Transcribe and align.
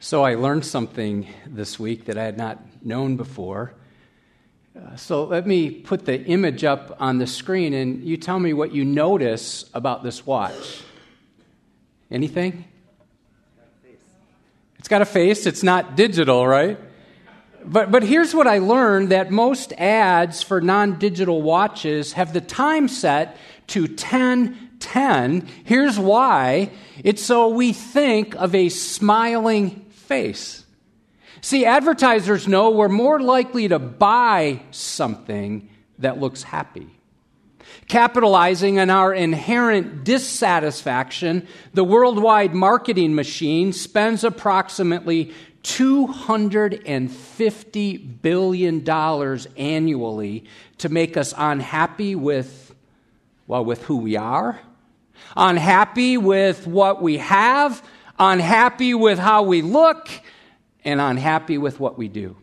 So 0.00 0.22
I 0.22 0.36
learned 0.36 0.64
something 0.64 1.26
this 1.44 1.76
week 1.76 2.04
that 2.04 2.16
I 2.16 2.22
had 2.22 2.38
not 2.38 2.60
known 2.84 3.16
before. 3.16 3.74
Uh, 4.76 4.94
so 4.94 5.24
let 5.24 5.44
me 5.44 5.72
put 5.72 6.04
the 6.04 6.24
image 6.24 6.62
up 6.62 6.96
on 7.00 7.18
the 7.18 7.26
screen 7.26 7.74
and 7.74 8.04
you 8.04 8.16
tell 8.16 8.38
me 8.38 8.52
what 8.52 8.72
you 8.72 8.84
notice 8.84 9.68
about 9.74 10.04
this 10.04 10.24
watch. 10.24 10.82
Anything? 12.12 12.64
It's 14.78 14.86
got 14.86 15.02
a 15.02 15.04
face. 15.04 15.46
It's 15.46 15.64
not 15.64 15.96
digital, 15.96 16.46
right? 16.46 16.78
But, 17.64 17.90
but 17.90 18.04
here's 18.04 18.32
what 18.32 18.46
I 18.46 18.58
learned 18.58 19.08
that 19.08 19.32
most 19.32 19.72
ads 19.72 20.44
for 20.44 20.60
non 20.60 21.00
digital 21.00 21.42
watches 21.42 22.12
have 22.12 22.32
the 22.32 22.40
time 22.40 22.86
set 22.86 23.36
to 23.68 23.88
10 23.88 24.68
10. 24.78 25.48
Here's 25.64 25.98
why 25.98 26.70
it's 27.02 27.20
so 27.20 27.48
we 27.48 27.72
think 27.72 28.36
of 28.36 28.54
a 28.54 28.68
smiling 28.68 29.86
face. 30.08 30.64
See, 31.40 31.64
advertisers 31.64 32.48
know 32.48 32.70
we're 32.70 32.88
more 32.88 33.20
likely 33.20 33.68
to 33.68 33.78
buy 33.78 34.60
something 34.72 35.68
that 35.98 36.18
looks 36.18 36.42
happy. 36.42 36.88
Capitalizing 37.86 38.80
on 38.80 38.90
our 38.90 39.14
inherent 39.14 40.02
dissatisfaction, 40.04 41.46
the 41.74 41.84
worldwide 41.84 42.54
marketing 42.54 43.14
machine 43.14 43.72
spends 43.72 44.24
approximately 44.24 45.32
$250 45.62 48.22
billion 48.22 48.90
annually 49.56 50.44
to 50.78 50.88
make 50.88 51.16
us 51.16 51.34
unhappy 51.36 52.14
with, 52.14 52.74
well, 53.46 53.64
with 53.64 53.82
who 53.84 53.98
we 53.98 54.16
are, 54.16 54.60
unhappy 55.36 56.16
with 56.16 56.66
what 56.66 57.02
we 57.02 57.18
have, 57.18 57.82
unhappy 58.18 58.94
with 58.94 59.18
how 59.18 59.42
we 59.42 59.62
look, 59.62 60.08
and 60.84 61.00
unhappy 61.00 61.58
with 61.58 61.78
what 61.80 61.98
we 61.98 62.08
do. 62.08 62.36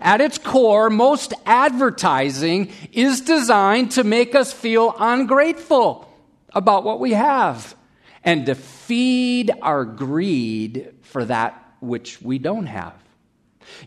At 0.00 0.20
its 0.20 0.38
core, 0.38 0.90
most 0.90 1.34
advertising 1.44 2.72
is 2.92 3.20
designed 3.20 3.92
to 3.92 4.04
make 4.04 4.34
us 4.34 4.52
feel 4.52 4.94
ungrateful 4.98 6.08
about 6.54 6.84
what 6.84 7.00
we 7.00 7.12
have 7.12 7.74
and 8.24 8.46
to 8.46 8.54
feed 8.54 9.50
our 9.62 9.84
greed 9.84 10.94
for 11.02 11.24
that 11.24 11.58
which 11.80 12.22
we 12.22 12.38
don't 12.38 12.66
have. 12.66 12.94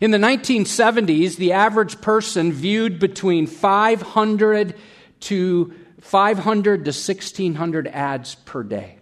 In 0.00 0.10
the 0.10 0.18
1970s, 0.18 1.36
the 1.36 1.52
average 1.52 2.00
person 2.00 2.52
viewed 2.52 2.98
between 2.98 3.46
500 3.46 4.74
to 5.20 5.74
500 6.00 6.84
to 6.84 6.88
1600 6.90 7.88
ads 7.88 8.34
per 8.34 8.62
day. 8.62 8.98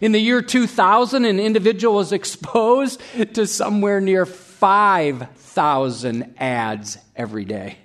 In 0.00 0.12
the 0.12 0.20
year 0.20 0.40
2000, 0.42 1.24
an 1.24 1.40
individual 1.40 1.96
was 1.96 2.12
exposed 2.12 3.00
to 3.34 3.46
somewhere 3.46 4.00
near 4.00 4.26
5,000 4.26 6.34
ads 6.38 6.98
every 7.16 7.44
day. 7.44 7.78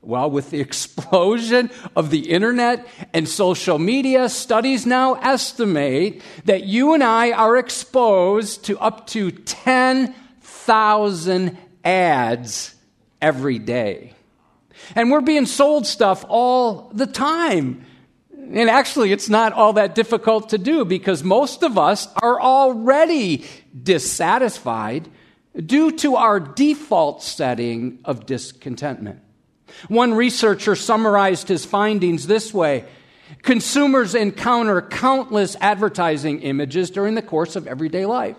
Well, 0.00 0.30
with 0.30 0.50
the 0.50 0.60
explosion 0.60 1.72
of 1.96 2.10
the 2.10 2.30
internet 2.30 2.86
and 3.12 3.28
social 3.28 3.78
media, 3.78 4.28
studies 4.28 4.86
now 4.86 5.14
estimate 5.14 6.22
that 6.44 6.62
you 6.64 6.94
and 6.94 7.02
I 7.02 7.32
are 7.32 7.56
exposed 7.56 8.66
to 8.66 8.78
up 8.78 9.08
to 9.08 9.32
10,000 9.32 11.58
ads 11.84 12.76
every 13.20 13.58
day. 13.58 14.12
And 14.94 15.10
we're 15.10 15.20
being 15.20 15.46
sold 15.46 15.86
stuff 15.86 16.24
all 16.28 16.90
the 16.94 17.06
time. 17.06 17.84
And 18.50 18.70
actually, 18.70 19.12
it's 19.12 19.28
not 19.28 19.52
all 19.52 19.74
that 19.74 19.94
difficult 19.94 20.50
to 20.50 20.58
do 20.58 20.84
because 20.84 21.22
most 21.22 21.62
of 21.62 21.76
us 21.76 22.08
are 22.22 22.40
already 22.40 23.44
dissatisfied 23.80 25.08
due 25.54 25.92
to 25.98 26.16
our 26.16 26.40
default 26.40 27.22
setting 27.22 27.98
of 28.04 28.26
discontentment. 28.26 29.20
One 29.88 30.14
researcher 30.14 30.76
summarized 30.76 31.48
his 31.48 31.64
findings 31.64 32.26
this 32.26 32.54
way 32.54 32.84
Consumers 33.42 34.14
encounter 34.14 34.80
countless 34.80 35.54
advertising 35.60 36.40
images 36.40 36.90
during 36.90 37.14
the 37.14 37.22
course 37.22 37.56
of 37.56 37.66
everyday 37.66 38.06
life. 38.06 38.36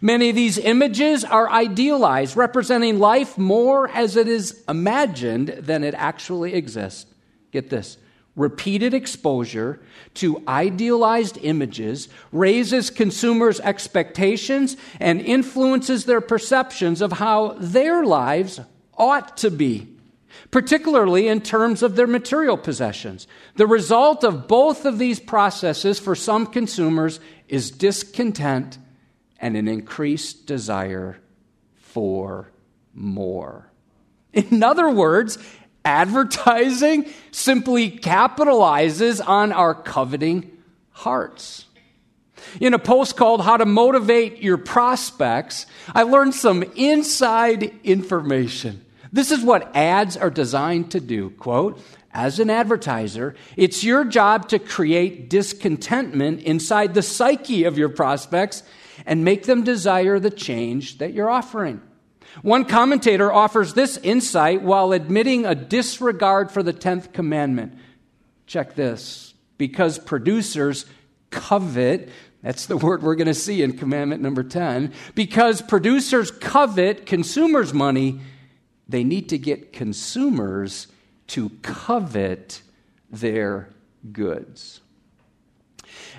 Many 0.00 0.30
of 0.30 0.36
these 0.36 0.58
images 0.58 1.24
are 1.24 1.50
idealized, 1.50 2.36
representing 2.36 2.98
life 2.98 3.36
more 3.38 3.88
as 3.90 4.16
it 4.16 4.28
is 4.28 4.62
imagined 4.68 5.48
than 5.58 5.84
it 5.84 5.94
actually 5.94 6.54
exists. 6.54 7.06
Get 7.50 7.70
this 7.70 7.98
repeated 8.36 8.94
exposure 8.94 9.80
to 10.14 10.42
idealized 10.46 11.38
images 11.42 12.08
raises 12.32 12.90
consumers' 12.90 13.60
expectations 13.60 14.76
and 14.98 15.20
influences 15.20 16.04
their 16.04 16.20
perceptions 16.20 17.00
of 17.02 17.12
how 17.12 17.54
their 17.58 18.04
lives 18.04 18.60
ought 18.96 19.36
to 19.36 19.50
be, 19.50 19.88
particularly 20.50 21.28
in 21.28 21.40
terms 21.40 21.82
of 21.82 21.96
their 21.96 22.06
material 22.06 22.56
possessions. 22.56 23.26
The 23.56 23.66
result 23.66 24.24
of 24.24 24.46
both 24.46 24.84
of 24.84 24.98
these 24.98 25.20
processes 25.20 25.98
for 25.98 26.14
some 26.14 26.46
consumers 26.46 27.20
is 27.48 27.70
discontent 27.70 28.78
and 29.40 29.56
an 29.56 29.68
increased 29.68 30.46
desire 30.46 31.18
for 31.76 32.52
more. 32.94 33.70
In 34.32 34.62
other 34.62 34.88
words, 34.88 35.38
Advertising 35.84 37.06
simply 37.30 37.90
capitalizes 37.90 39.26
on 39.26 39.52
our 39.52 39.74
coveting 39.74 40.50
hearts. 40.90 41.64
In 42.60 42.74
a 42.74 42.78
post 42.78 43.16
called 43.16 43.42
How 43.42 43.56
to 43.56 43.66
Motivate 43.66 44.42
Your 44.42 44.58
Prospects, 44.58 45.66
I 45.94 46.02
learned 46.02 46.34
some 46.34 46.62
inside 46.74 47.72
information. 47.84 48.84
This 49.12 49.30
is 49.30 49.42
what 49.42 49.74
ads 49.74 50.16
are 50.16 50.30
designed 50.30 50.90
to 50.92 51.00
do. 51.00 51.30
Quote, 51.30 51.82
as 52.12 52.40
an 52.40 52.50
advertiser, 52.50 53.36
it's 53.56 53.84
your 53.84 54.04
job 54.04 54.48
to 54.48 54.58
create 54.58 55.30
discontentment 55.30 56.42
inside 56.42 56.94
the 56.94 57.02
psyche 57.02 57.64
of 57.64 57.78
your 57.78 57.88
prospects 57.88 58.62
and 59.06 59.24
make 59.24 59.44
them 59.44 59.62
desire 59.62 60.18
the 60.18 60.30
change 60.30 60.98
that 60.98 61.12
you're 61.12 61.30
offering. 61.30 61.80
One 62.42 62.64
commentator 62.64 63.32
offers 63.32 63.74
this 63.74 63.96
insight 63.98 64.62
while 64.62 64.92
admitting 64.92 65.46
a 65.46 65.54
disregard 65.54 66.50
for 66.50 66.62
the 66.62 66.72
10th 66.72 67.12
commandment. 67.12 67.76
Check 68.46 68.74
this. 68.74 69.34
Because 69.58 69.98
producers 69.98 70.86
covet, 71.30 72.08
that's 72.42 72.66
the 72.66 72.76
word 72.76 73.02
we're 73.02 73.14
going 73.14 73.26
to 73.26 73.34
see 73.34 73.62
in 73.62 73.76
commandment 73.76 74.22
number 74.22 74.42
10. 74.42 74.92
Because 75.14 75.60
producers 75.60 76.30
covet 76.30 77.06
consumers' 77.06 77.74
money, 77.74 78.20
they 78.88 79.04
need 79.04 79.28
to 79.28 79.38
get 79.38 79.72
consumers 79.72 80.86
to 81.28 81.50
covet 81.62 82.62
their 83.10 83.68
goods. 84.12 84.80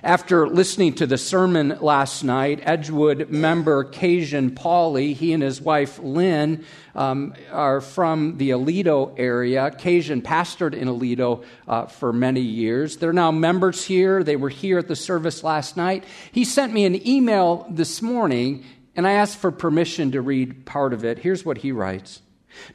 After 0.03 0.47
listening 0.47 0.93
to 0.93 1.05
the 1.05 1.17
sermon 1.19 1.77
last 1.79 2.23
night, 2.23 2.59
Edgewood 2.63 3.29
member 3.29 3.83
Cajun 3.83 4.49
Pauly, 4.49 5.13
he 5.13 5.31
and 5.31 5.43
his 5.43 5.61
wife 5.61 5.99
Lynn 5.99 6.65
um, 6.95 7.35
are 7.51 7.81
from 7.81 8.37
the 8.37 8.49
Aledo 8.49 9.13
area. 9.19 9.69
Cajun 9.69 10.23
pastored 10.23 10.73
in 10.73 10.87
Aledo 10.87 11.45
uh, 11.67 11.85
for 11.85 12.11
many 12.11 12.41
years. 12.41 12.97
They're 12.97 13.13
now 13.13 13.29
members 13.29 13.85
here. 13.85 14.23
They 14.23 14.35
were 14.35 14.49
here 14.49 14.79
at 14.79 14.87
the 14.87 14.95
service 14.95 15.43
last 15.43 15.77
night. 15.77 16.03
He 16.31 16.45
sent 16.45 16.73
me 16.73 16.85
an 16.85 17.07
email 17.07 17.67
this 17.69 18.01
morning, 18.01 18.65
and 18.95 19.07
I 19.07 19.11
asked 19.11 19.37
for 19.37 19.51
permission 19.51 20.13
to 20.13 20.21
read 20.21 20.65
part 20.65 20.93
of 20.93 21.05
it. 21.05 21.19
Here's 21.19 21.45
what 21.45 21.59
he 21.59 21.71
writes 21.71 22.23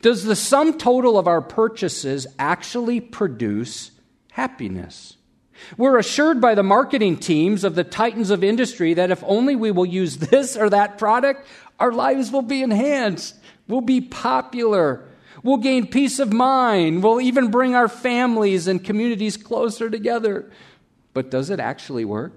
Does 0.00 0.22
the 0.22 0.36
sum 0.36 0.78
total 0.78 1.18
of 1.18 1.26
our 1.26 1.42
purchases 1.42 2.28
actually 2.38 3.00
produce 3.00 3.90
happiness? 4.30 5.15
We're 5.76 5.98
assured 5.98 6.40
by 6.40 6.54
the 6.54 6.62
marketing 6.62 7.18
teams 7.18 7.64
of 7.64 7.74
the 7.74 7.84
titans 7.84 8.30
of 8.30 8.44
industry 8.44 8.94
that 8.94 9.10
if 9.10 9.22
only 9.26 9.56
we 9.56 9.70
will 9.70 9.86
use 9.86 10.16
this 10.28 10.56
or 10.56 10.70
that 10.70 10.98
product, 10.98 11.46
our 11.78 11.92
lives 11.92 12.30
will 12.30 12.42
be 12.42 12.62
enhanced, 12.62 13.36
we'll 13.68 13.80
be 13.80 14.00
popular, 14.00 15.04
we'll 15.42 15.58
gain 15.58 15.86
peace 15.86 16.18
of 16.18 16.32
mind, 16.32 17.02
we'll 17.02 17.20
even 17.20 17.50
bring 17.50 17.74
our 17.74 17.88
families 17.88 18.66
and 18.66 18.82
communities 18.82 19.36
closer 19.36 19.90
together. 19.90 20.50
But 21.12 21.30
does 21.30 21.50
it 21.50 21.60
actually 21.60 22.04
work? 22.04 22.32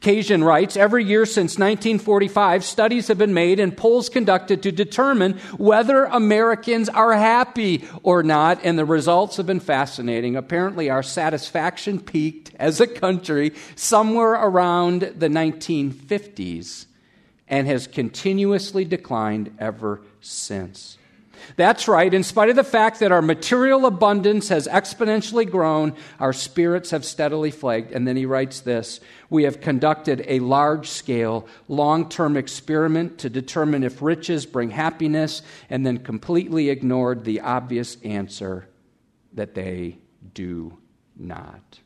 Cajun 0.00 0.42
writes 0.44 0.76
Every 0.76 1.04
year 1.04 1.26
since 1.26 1.58
1945, 1.58 2.64
studies 2.64 3.08
have 3.08 3.18
been 3.18 3.34
made 3.34 3.60
and 3.60 3.76
polls 3.76 4.08
conducted 4.08 4.62
to 4.62 4.72
determine 4.72 5.38
whether 5.56 6.04
Americans 6.04 6.88
are 6.88 7.12
happy 7.14 7.84
or 8.02 8.22
not, 8.22 8.60
and 8.64 8.78
the 8.78 8.84
results 8.84 9.36
have 9.36 9.46
been 9.46 9.60
fascinating. 9.60 10.36
Apparently, 10.36 10.90
our 10.90 11.02
satisfaction 11.02 12.00
peaked 12.00 12.52
as 12.58 12.80
a 12.80 12.86
country 12.86 13.52
somewhere 13.74 14.32
around 14.32 15.00
the 15.00 15.28
1950s 15.28 16.86
and 17.48 17.66
has 17.66 17.86
continuously 17.86 18.84
declined 18.84 19.54
ever 19.58 20.00
since. 20.20 20.98
That's 21.54 21.86
right. 21.86 22.12
In 22.12 22.24
spite 22.24 22.50
of 22.50 22.56
the 22.56 22.64
fact 22.64 23.00
that 23.00 23.12
our 23.12 23.22
material 23.22 23.86
abundance 23.86 24.48
has 24.48 24.66
exponentially 24.66 25.48
grown, 25.48 25.94
our 26.18 26.32
spirits 26.32 26.90
have 26.90 27.04
steadily 27.04 27.50
flagged. 27.52 27.92
And 27.92 28.06
then 28.06 28.16
he 28.16 28.26
writes 28.26 28.60
this 28.60 29.00
We 29.30 29.44
have 29.44 29.60
conducted 29.60 30.24
a 30.26 30.40
large 30.40 30.88
scale, 30.88 31.46
long 31.68 32.08
term 32.08 32.36
experiment 32.36 33.18
to 33.18 33.30
determine 33.30 33.84
if 33.84 34.02
riches 34.02 34.46
bring 34.46 34.70
happiness, 34.70 35.42
and 35.70 35.86
then 35.86 35.98
completely 35.98 36.70
ignored 36.70 37.24
the 37.24 37.40
obvious 37.40 37.96
answer 38.02 38.68
that 39.34 39.54
they 39.54 39.98
do 40.34 40.76
not. 41.16 41.80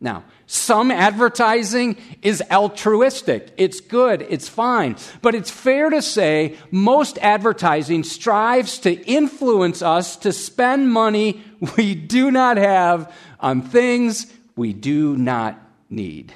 Now, 0.00 0.24
some 0.52 0.90
advertising 0.90 1.96
is 2.22 2.42
altruistic. 2.50 3.52
It's 3.56 3.80
good, 3.80 4.26
it's 4.28 4.48
fine. 4.48 4.96
But 5.22 5.36
it's 5.36 5.48
fair 5.48 5.90
to 5.90 6.02
say 6.02 6.56
most 6.72 7.18
advertising 7.18 8.02
strives 8.02 8.80
to 8.80 8.92
influence 9.04 9.80
us 9.80 10.16
to 10.16 10.32
spend 10.32 10.92
money 10.92 11.40
we 11.76 11.94
do 11.94 12.32
not 12.32 12.56
have 12.56 13.14
on 13.38 13.62
things 13.62 14.26
we 14.56 14.72
do 14.72 15.16
not 15.16 15.56
need. 15.88 16.34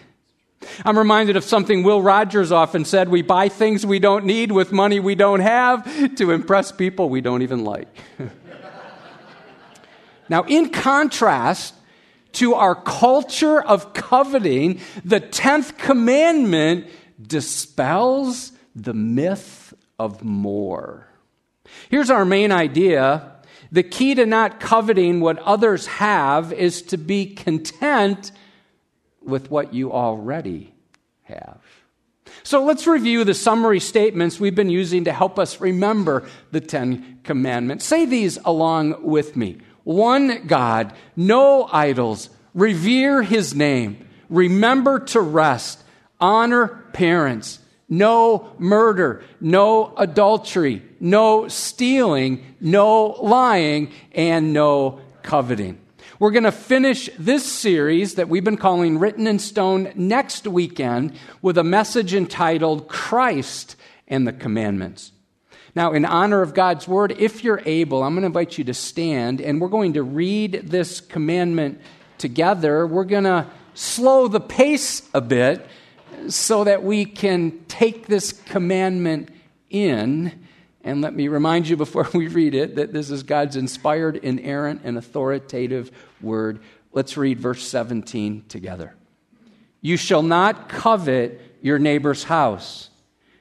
I'm 0.84 0.96
reminded 0.96 1.34
of 1.36 1.42
something 1.42 1.82
Will 1.82 2.00
Rogers 2.00 2.52
often 2.52 2.84
said 2.84 3.08
we 3.08 3.22
buy 3.22 3.48
things 3.48 3.84
we 3.84 3.98
don't 3.98 4.26
need 4.26 4.52
with 4.52 4.70
money 4.70 5.00
we 5.00 5.16
don't 5.16 5.40
have 5.40 6.14
to 6.14 6.30
impress 6.30 6.70
people 6.70 7.08
we 7.08 7.20
don't 7.20 7.42
even 7.42 7.64
like. 7.64 7.88
now, 10.28 10.44
in 10.44 10.70
contrast, 10.70 11.74
to 12.34 12.54
our 12.54 12.74
culture 12.74 13.62
of 13.62 13.94
coveting, 13.94 14.80
the 15.04 15.20
10th 15.20 15.78
commandment 15.78 16.86
dispels 17.20 18.52
the 18.74 18.94
myth 18.94 19.74
of 19.98 20.22
more. 20.24 21.06
Here's 21.88 22.10
our 22.10 22.24
main 22.24 22.52
idea 22.52 23.30
the 23.72 23.82
key 23.82 24.14
to 24.14 24.24
not 24.24 24.60
coveting 24.60 25.20
what 25.20 25.38
others 25.40 25.86
have 25.86 26.52
is 26.52 26.82
to 26.82 26.96
be 26.96 27.26
content 27.26 28.30
with 29.20 29.50
what 29.50 29.74
you 29.74 29.92
already 29.92 30.72
have. 31.24 31.60
So 32.44 32.64
let's 32.64 32.86
review 32.86 33.24
the 33.24 33.34
summary 33.34 33.80
statements 33.80 34.38
we've 34.38 34.54
been 34.54 34.70
using 34.70 35.04
to 35.04 35.12
help 35.12 35.38
us 35.38 35.60
remember 35.60 36.28
the 36.52 36.60
Ten 36.60 37.18
Commandments. 37.24 37.84
Say 37.84 38.04
these 38.04 38.38
along 38.44 39.02
with 39.02 39.34
me 39.34 39.58
one 39.84 40.46
God, 40.46 40.92
no 41.14 41.68
idols, 41.70 42.30
revere 42.54 43.22
his 43.22 43.54
name, 43.54 44.08
remember 44.28 44.98
to 44.98 45.20
rest, 45.20 45.82
honor 46.20 46.68
parents, 46.92 47.60
no 47.88 48.52
murder, 48.58 49.22
no 49.40 49.94
adultery, 49.96 50.82
no 51.00 51.48
stealing, 51.48 52.56
no 52.60 53.16
lying, 53.22 53.92
and 54.12 54.52
no 54.52 55.00
coveting. 55.22 55.78
We're 56.18 56.30
going 56.30 56.44
to 56.44 56.52
finish 56.52 57.10
this 57.18 57.44
series 57.44 58.14
that 58.14 58.28
we've 58.28 58.44
been 58.44 58.56
calling 58.56 58.98
Written 58.98 59.26
in 59.26 59.38
Stone 59.38 59.92
next 59.96 60.46
weekend 60.46 61.18
with 61.42 61.58
a 61.58 61.64
message 61.64 62.14
entitled 62.14 62.88
Christ 62.88 63.76
and 64.06 64.26
the 64.26 64.32
Commandments. 64.32 65.12
Now, 65.74 65.92
in 65.92 66.04
honor 66.04 66.40
of 66.40 66.54
God's 66.54 66.86
word, 66.86 67.16
if 67.18 67.42
you're 67.42 67.62
able, 67.64 68.02
I'm 68.02 68.14
going 68.14 68.22
to 68.22 68.26
invite 68.26 68.58
you 68.58 68.64
to 68.64 68.74
stand 68.74 69.40
and 69.40 69.60
we're 69.60 69.68
going 69.68 69.94
to 69.94 70.02
read 70.02 70.68
this 70.68 71.00
commandment 71.00 71.80
together. 72.18 72.86
We're 72.86 73.04
going 73.04 73.24
to 73.24 73.46
slow 73.74 74.28
the 74.28 74.40
pace 74.40 75.02
a 75.12 75.20
bit 75.20 75.66
so 76.28 76.64
that 76.64 76.84
we 76.84 77.04
can 77.04 77.64
take 77.66 78.06
this 78.06 78.32
commandment 78.32 79.30
in. 79.68 80.46
And 80.84 81.00
let 81.00 81.14
me 81.14 81.28
remind 81.28 81.66
you 81.68 81.76
before 81.76 82.08
we 82.14 82.28
read 82.28 82.54
it 82.54 82.76
that 82.76 82.92
this 82.92 83.10
is 83.10 83.24
God's 83.24 83.56
inspired, 83.56 84.16
inerrant, 84.16 84.82
and 84.84 84.96
authoritative 84.96 85.90
word. 86.20 86.60
Let's 86.92 87.16
read 87.16 87.40
verse 87.40 87.66
17 87.66 88.44
together. 88.48 88.94
You 89.80 89.96
shall 89.96 90.22
not 90.22 90.68
covet 90.68 91.40
your 91.60 91.80
neighbor's 91.80 92.24
house. 92.24 92.90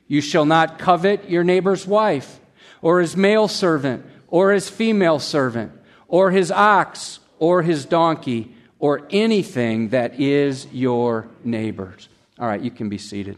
You 0.07 0.21
shall 0.21 0.45
not 0.45 0.79
covet 0.79 1.29
your 1.29 1.43
neighbor's 1.43 1.87
wife, 1.87 2.39
or 2.81 2.99
his 2.99 3.15
male 3.15 3.47
servant, 3.47 4.05
or 4.27 4.51
his 4.51 4.69
female 4.69 5.19
servant, 5.19 5.71
or 6.07 6.31
his 6.31 6.51
ox, 6.51 7.19
or 7.39 7.61
his 7.61 7.85
donkey, 7.85 8.55
or 8.79 9.07
anything 9.09 9.89
that 9.89 10.19
is 10.19 10.67
your 10.73 11.27
neighbor's. 11.43 12.09
All 12.37 12.47
right, 12.47 12.61
you 12.61 12.71
can 12.71 12.89
be 12.89 12.97
seated. 12.97 13.37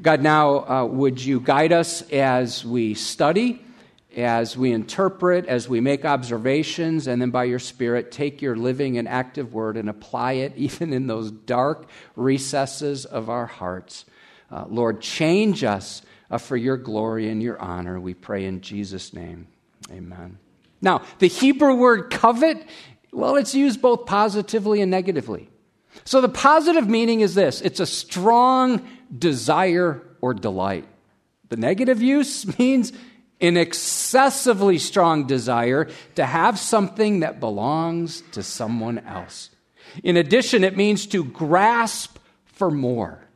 God, 0.00 0.22
now 0.22 0.68
uh, 0.68 0.84
would 0.84 1.20
you 1.20 1.40
guide 1.40 1.72
us 1.72 2.02
as 2.12 2.64
we 2.64 2.94
study, 2.94 3.60
as 4.16 4.56
we 4.56 4.70
interpret, 4.70 5.46
as 5.46 5.68
we 5.68 5.80
make 5.80 6.04
observations, 6.04 7.08
and 7.08 7.20
then 7.20 7.30
by 7.30 7.44
your 7.44 7.58
Spirit, 7.58 8.12
take 8.12 8.40
your 8.40 8.54
living 8.54 8.96
and 8.96 9.08
active 9.08 9.52
word 9.52 9.76
and 9.76 9.88
apply 9.88 10.32
it 10.34 10.52
even 10.56 10.92
in 10.92 11.08
those 11.08 11.32
dark 11.32 11.88
recesses 12.14 13.06
of 13.06 13.28
our 13.28 13.46
hearts. 13.46 14.04
Uh, 14.50 14.64
Lord, 14.68 15.00
change 15.00 15.64
us 15.64 16.02
uh, 16.30 16.38
for 16.38 16.56
your 16.56 16.76
glory 16.76 17.28
and 17.28 17.42
your 17.42 17.58
honor. 17.60 18.00
We 18.00 18.14
pray 18.14 18.44
in 18.44 18.60
Jesus' 18.60 19.12
name. 19.12 19.48
Amen. 19.90 20.38
Now, 20.80 21.02
the 21.18 21.28
Hebrew 21.28 21.74
word 21.74 22.10
covet, 22.10 22.64
well, 23.12 23.36
it's 23.36 23.54
used 23.54 23.82
both 23.82 24.06
positively 24.06 24.80
and 24.80 24.90
negatively. 24.90 25.48
So 26.04 26.20
the 26.20 26.28
positive 26.28 26.88
meaning 26.88 27.20
is 27.20 27.34
this 27.34 27.60
it's 27.60 27.80
a 27.80 27.86
strong 27.86 28.86
desire 29.16 30.02
or 30.20 30.34
delight. 30.34 30.86
The 31.48 31.56
negative 31.56 32.02
use 32.02 32.58
means 32.58 32.92
an 33.40 33.56
excessively 33.56 34.78
strong 34.78 35.26
desire 35.26 35.88
to 36.16 36.26
have 36.26 36.58
something 36.58 37.20
that 37.20 37.40
belongs 37.40 38.22
to 38.32 38.42
someone 38.42 38.98
else. 38.98 39.50
In 40.02 40.16
addition, 40.16 40.64
it 40.64 40.76
means 40.76 41.06
to 41.06 41.24
grasp 41.24 42.18
for 42.44 42.70
more. 42.70 43.27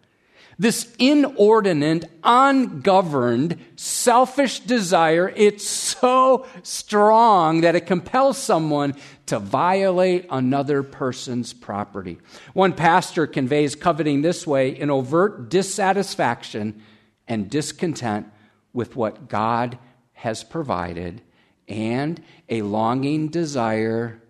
This 0.59 0.95
inordinate, 0.99 2.11
ungoverned, 2.23 3.59
selfish 3.77 4.61
desire, 4.61 5.33
it's 5.35 5.67
so 5.67 6.47
strong 6.63 7.63
that 7.63 7.75
it 7.75 7.87
compels 7.87 8.39
someone 8.39 8.95
to 9.27 9.39
violate 9.39 10.27
another 10.31 10.83
person's 10.83 11.53
property. 11.53 12.19
One 12.53 12.75
pastor 12.75 13.27
conveys 13.27 13.75
coveting 13.75 14.23
this 14.23 14.47
way 14.47 14.69
in 14.69 14.91
overt 14.91 15.49
dissatisfaction 15.49 16.83
and 17.27 17.51
discontent 17.51 18.27
with 18.73 18.95
what 18.95 19.29
God 19.29 19.79
has 20.13 20.45
provided 20.45 21.23
and 21.69 22.23
a 22.49 22.63
longing 22.63 23.29
desire 23.29 24.21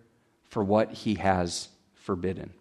for 0.49 0.63
what 0.63 0.93
he 0.93 1.15
has 1.15 1.67
forbidden. 1.93 2.53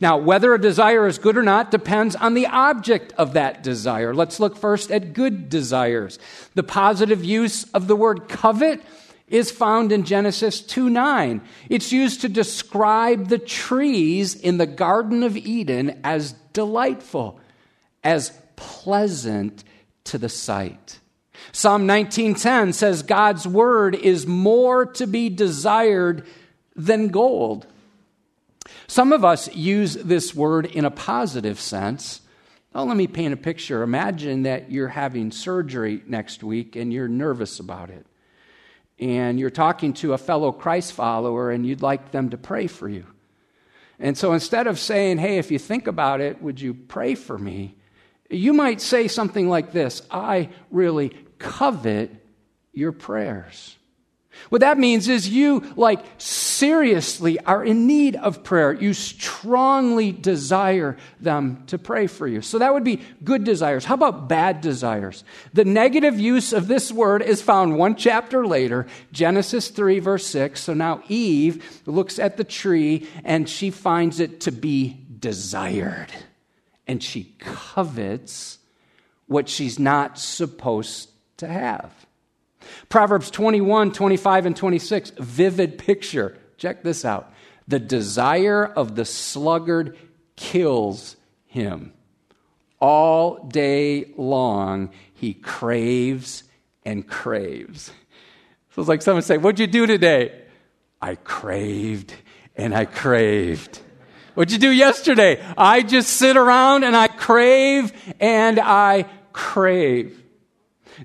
Now, 0.00 0.16
whether 0.16 0.54
a 0.54 0.60
desire 0.60 1.06
is 1.06 1.18
good 1.18 1.36
or 1.36 1.42
not 1.42 1.70
depends 1.70 2.16
on 2.16 2.34
the 2.34 2.46
object 2.46 3.12
of 3.18 3.34
that 3.34 3.62
desire. 3.62 4.14
Let's 4.14 4.40
look 4.40 4.56
first 4.56 4.90
at 4.90 5.12
good 5.12 5.48
desires. 5.48 6.18
The 6.54 6.62
positive 6.62 7.24
use 7.24 7.64
of 7.72 7.86
the 7.86 7.96
word 7.96 8.28
covet 8.28 8.80
is 9.28 9.50
found 9.50 9.92
in 9.92 10.04
Genesis 10.04 10.60
2 10.60 10.90
9. 10.90 11.40
It's 11.68 11.92
used 11.92 12.20
to 12.20 12.28
describe 12.28 13.28
the 13.28 13.38
trees 13.38 14.34
in 14.34 14.58
the 14.58 14.66
Garden 14.66 15.22
of 15.22 15.36
Eden 15.36 16.00
as 16.04 16.32
delightful, 16.52 17.40
as 18.04 18.32
pleasant 18.56 19.64
to 20.04 20.18
the 20.18 20.28
sight. 20.28 20.98
Psalm 21.50 21.86
19:10 21.86 22.72
says 22.72 23.02
God's 23.02 23.46
word 23.46 23.94
is 23.94 24.26
more 24.26 24.86
to 24.86 25.06
be 25.06 25.28
desired 25.28 26.26
than 26.76 27.08
gold. 27.08 27.66
Some 28.86 29.12
of 29.12 29.24
us 29.24 29.54
use 29.54 29.94
this 29.94 30.34
word 30.34 30.66
in 30.66 30.84
a 30.84 30.90
positive 30.90 31.60
sense. 31.60 32.20
Oh, 32.74 32.84
let 32.84 32.96
me 32.96 33.06
paint 33.06 33.34
a 33.34 33.36
picture. 33.36 33.82
Imagine 33.82 34.44
that 34.44 34.70
you're 34.70 34.88
having 34.88 35.30
surgery 35.30 36.02
next 36.06 36.42
week 36.42 36.76
and 36.76 36.92
you're 36.92 37.08
nervous 37.08 37.60
about 37.60 37.90
it. 37.90 38.06
And 38.98 39.38
you're 39.38 39.50
talking 39.50 39.92
to 39.94 40.12
a 40.12 40.18
fellow 40.18 40.52
Christ 40.52 40.92
follower 40.92 41.50
and 41.50 41.66
you'd 41.66 41.82
like 41.82 42.12
them 42.12 42.30
to 42.30 42.36
pray 42.36 42.66
for 42.66 42.88
you. 42.88 43.06
And 43.98 44.16
so 44.16 44.32
instead 44.32 44.66
of 44.66 44.78
saying, 44.78 45.18
hey, 45.18 45.38
if 45.38 45.50
you 45.50 45.58
think 45.58 45.86
about 45.86 46.20
it, 46.20 46.42
would 46.42 46.60
you 46.60 46.74
pray 46.74 47.14
for 47.14 47.38
me? 47.38 47.76
You 48.30 48.52
might 48.52 48.80
say 48.80 49.08
something 49.08 49.48
like 49.48 49.72
this 49.72 50.02
I 50.10 50.48
really 50.70 51.10
covet 51.38 52.10
your 52.72 52.92
prayers. 52.92 53.76
What 54.48 54.60
that 54.60 54.78
means 54.78 55.08
is 55.08 55.28
you, 55.28 55.72
like, 55.76 56.04
seriously 56.18 57.38
are 57.40 57.64
in 57.64 57.86
need 57.86 58.16
of 58.16 58.42
prayer. 58.42 58.72
You 58.72 58.94
strongly 58.94 60.12
desire 60.12 60.96
them 61.20 61.64
to 61.68 61.78
pray 61.78 62.06
for 62.06 62.26
you. 62.26 62.42
So 62.42 62.58
that 62.58 62.74
would 62.74 62.84
be 62.84 63.02
good 63.24 63.44
desires. 63.44 63.84
How 63.84 63.94
about 63.94 64.28
bad 64.28 64.60
desires? 64.60 65.24
The 65.52 65.64
negative 65.64 66.18
use 66.18 66.52
of 66.52 66.68
this 66.68 66.92
word 66.92 67.22
is 67.22 67.42
found 67.42 67.78
one 67.78 67.96
chapter 67.96 68.46
later, 68.46 68.86
Genesis 69.12 69.68
3, 69.68 69.98
verse 70.00 70.26
6. 70.26 70.60
So 70.60 70.74
now 70.74 71.02
Eve 71.08 71.82
looks 71.86 72.18
at 72.18 72.36
the 72.36 72.44
tree 72.44 73.08
and 73.24 73.48
she 73.48 73.70
finds 73.70 74.20
it 74.20 74.40
to 74.42 74.52
be 74.52 74.98
desired. 75.18 76.08
And 76.86 77.02
she 77.02 77.34
covets 77.38 78.58
what 79.26 79.48
she's 79.48 79.78
not 79.78 80.18
supposed 80.18 81.10
to 81.38 81.48
have. 81.48 82.01
Proverbs 82.88 83.30
21, 83.30 83.92
25, 83.92 84.46
and 84.46 84.56
26, 84.56 85.10
vivid 85.18 85.78
picture. 85.78 86.38
Check 86.56 86.82
this 86.82 87.04
out. 87.04 87.32
The 87.68 87.78
desire 87.78 88.64
of 88.64 88.94
the 88.94 89.04
sluggard 89.04 89.96
kills 90.36 91.16
him. 91.46 91.92
All 92.80 93.44
day 93.44 94.12
long, 94.16 94.90
he 95.14 95.34
craves 95.34 96.44
and 96.84 97.06
craves. 97.06 97.92
So 98.70 98.82
it's 98.82 98.88
like 98.88 99.02
someone 99.02 99.22
say, 99.22 99.38
What'd 99.38 99.60
you 99.60 99.66
do 99.66 99.86
today? 99.86 100.42
I 101.00 101.16
craved 101.16 102.14
and 102.56 102.74
I 102.74 102.84
craved. 102.84 103.80
What'd 104.34 104.52
you 104.52 104.58
do 104.58 104.70
yesterday? 104.70 105.44
I 105.58 105.82
just 105.82 106.10
sit 106.10 106.36
around 106.36 106.84
and 106.84 106.96
I 106.96 107.08
crave 107.08 107.92
and 108.18 108.58
I 108.58 109.06
crave. 109.32 110.21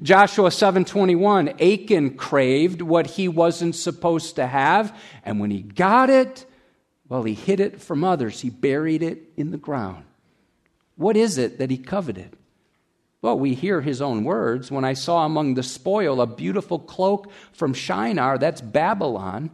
Joshua 0.01 0.50
7:21 0.50 1.50
Achan 1.62 2.15
craved 2.17 2.82
what 2.82 3.08
he 3.08 3.27
wasn't 3.27 3.75
supposed 3.75 4.36
to 4.36 4.48
have 4.48 4.98
and 5.24 5.39
when 5.39 5.51
he 5.51 5.62
got 5.62 6.10
it 6.10 6.46
well 7.10 7.24
he 7.24 7.34
hid 7.34 7.60
it 7.60 7.82
from 7.82 8.03
others 8.03 8.41
he 8.41 8.50
buried 8.50 9.03
it 9.03 9.24
in 9.38 9.51
the 9.51 9.58
ground. 9.58 10.03
What 10.96 11.15
is 11.15 11.38
it 11.38 11.60
that 11.60 11.70
he 11.70 11.77
coveted? 11.77 12.36
Well, 13.22 13.39
we 13.39 13.56
hear 13.56 13.82
his 13.82 14.01
own 14.01 14.24
words. 14.24 14.72
When 14.72 14.86
I 14.86 14.94
saw 14.94 15.25
among 15.25 15.56
the 15.56 15.63
spoil 15.63 16.22
a 16.22 16.27
beautiful 16.27 16.79
cloak 16.79 17.32
from 17.51 17.74
Shinar, 17.74 18.38
that's 18.38 18.62
Babylon, 18.62 19.50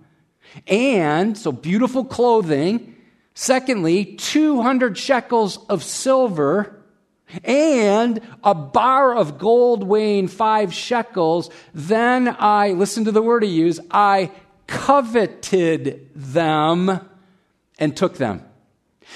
and 0.68 1.38
so 1.38 1.52
beautiful 1.52 2.04
clothing. 2.04 2.96
Secondly, 3.34 4.06
200 4.06 4.98
shekels 4.98 5.58
of 5.70 5.84
silver 5.84 6.83
and 7.44 8.22
a 8.44 8.54
bar 8.54 9.16
of 9.16 9.38
gold 9.38 9.84
weighing 9.84 10.28
five 10.28 10.74
shekels. 10.74 11.50
Then 11.74 12.36
I, 12.40 12.72
listen 12.72 13.06
to 13.06 13.12
the 13.12 13.22
word 13.22 13.44
he 13.44 13.50
used, 13.50 13.82
I 13.92 14.32
coveted 14.68 16.10
them 16.16 17.00
and 17.80 17.96
took 17.98 18.18
them. 18.18 18.44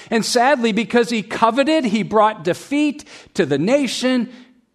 And 0.10 0.26
sadly, 0.26 0.72
because 0.72 1.10
he 1.10 1.24
coveted, 1.24 1.86
he 1.86 2.04
brought 2.04 2.44
defeat 2.44 3.06
to 3.34 3.46
the 3.46 3.58
nation 3.58 4.32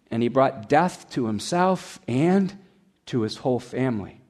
and 0.09 0.21
he 0.21 0.29
brought 0.29 0.69
death 0.69 1.09
to 1.11 1.27
himself 1.27 1.99
and 2.07 2.53
to 3.07 3.21
his 3.21 3.37
whole 3.37 3.59
family. 3.59 4.21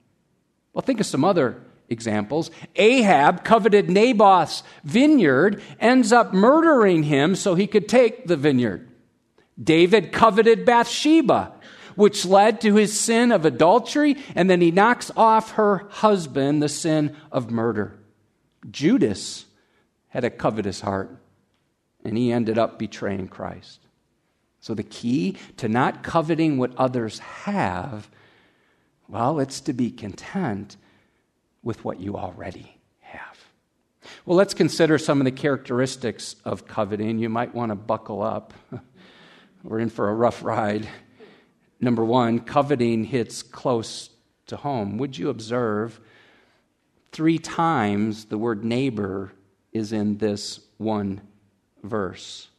Well, 0.74 0.82
think 0.82 1.00
of 1.00 1.06
some 1.06 1.24
other 1.24 1.62
examples. 1.90 2.52
Ahab 2.76 3.44
coveted 3.44 3.90
Naboth's 3.90 4.64
vineyard, 4.84 5.62
ends 5.80 6.12
up 6.12 6.34
murdering 6.34 7.04
him 7.04 7.36
so 7.36 7.56
he 7.56 7.68
could 7.68 7.88
take 7.88 8.28
the 8.28 8.38
vineyard. 8.38 8.90
David 9.62 10.12
coveted 10.12 10.66
Bathsheba, 10.66 11.54
which 11.96 12.26
led 12.26 12.62
to 12.62 12.76
his 12.76 12.98
sin 13.00 13.32
of 13.32 13.46
adultery, 13.46 14.18
and 14.36 14.50
then 14.50 14.62
he 14.62 14.72
knocks 14.72 15.12
off 15.16 15.52
her 15.52 15.88
husband, 15.90 16.62
the 16.62 16.70
sin 16.70 17.16
of 17.32 17.52
murder. 17.52 18.00
Judas 18.70 19.46
had 20.10 20.24
a 20.24 20.30
covetous 20.30 20.82
heart, 20.82 21.16
and 22.04 22.18
he 22.18 22.32
ended 22.32 22.58
up 22.58 22.80
betraying 22.80 23.28
Christ. 23.28 23.80
So, 24.60 24.74
the 24.74 24.84
key 24.84 25.38
to 25.58 25.68
not 25.68 26.04
coveting 26.04 26.58
what 26.58 26.76
others 26.78 27.20
have, 27.20 28.10
well, 29.10 29.40
it's 29.40 29.60
to 29.62 29.74
be 29.74 29.92
content 29.92 30.78
with 31.62 31.84
what 31.84 32.00
you 32.00 32.16
already 32.16 32.78
have. 33.02 33.38
Well, 34.26 34.38
let's 34.38 34.54
consider 34.54 34.98
some 34.98 35.20
of 35.20 35.26
the 35.26 35.32
characteristics 35.32 36.38
of 36.46 36.66
coveting. 36.66 37.20
You 37.20 37.30
might 37.30 37.54
want 37.54 37.72
to 37.72 37.76
buckle 37.76 38.22
up. 38.22 38.54
We're 39.64 39.80
in 39.80 39.90
for 39.90 40.10
a 40.10 40.14
rough 40.14 40.44
ride. 40.44 40.90
Number 41.80 42.04
one, 42.04 42.40
coveting 42.40 43.06
hits 43.06 43.42
close 43.42 44.10
to 44.48 44.58
home. 44.58 44.98
Would 44.98 45.18
you 45.18 45.30
observe 45.30 46.02
three 47.14 47.38
times 47.38 48.26
the 48.26 48.38
word 48.38 48.66
neighbor 48.66 49.32
is 49.72 49.94
in 49.94 50.18
this 50.18 50.60
one 50.78 51.22
verse? 51.82 52.50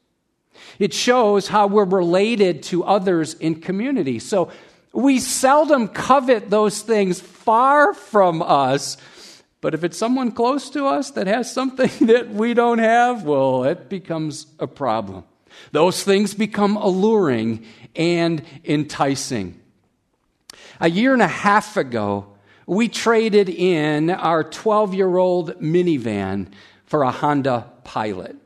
It 0.79 0.95
shows 0.95 1.49
how 1.49 1.67
we're 1.67 1.85
related 1.85 2.63
to 2.65 2.85
others 2.85 3.35
in 3.35 3.61
community. 3.61 4.19
So 4.19 4.51
we 4.93 5.19
seldom 5.19 5.89
covet 5.89 6.49
those 6.49 6.81
things 6.81 7.21
far 7.21 7.93
from 7.93 8.41
us. 8.41 8.97
But 9.61 9.75
if 9.75 9.85
it's 9.85 9.99
someone 9.99 10.33
close 10.33 10.71
to 10.71 10.87
us 10.87 11.11
that 11.13 11.27
has 11.27 11.53
something 11.53 11.91
that 12.07 12.31
we 12.31 12.55
don't 12.55 12.79
have, 12.79 13.25
well, 13.25 13.65
it 13.65 13.91
becomes 13.91 14.47
a 14.59 14.67
problem. 14.67 15.25
Those 15.73 16.03
things 16.03 16.35
become 16.35 16.77
alluring 16.77 17.65
and 17.97 18.43
enticing. 18.65 19.61
A 20.81 20.91
year 20.91 21.13
and 21.13 21.23
a 21.23 21.29
half 21.29 21.77
ago, 21.77 22.27
we 22.67 22.89
traded 22.89 23.49
in 23.49 24.11
our 24.11 24.45
12 24.45 24.95
year 24.95 25.17
old 25.17 25.61
minivan 25.61 26.49
for 26.87 27.03
a 27.03 27.11
Honda 27.11 27.71
Pilot. 27.85 28.37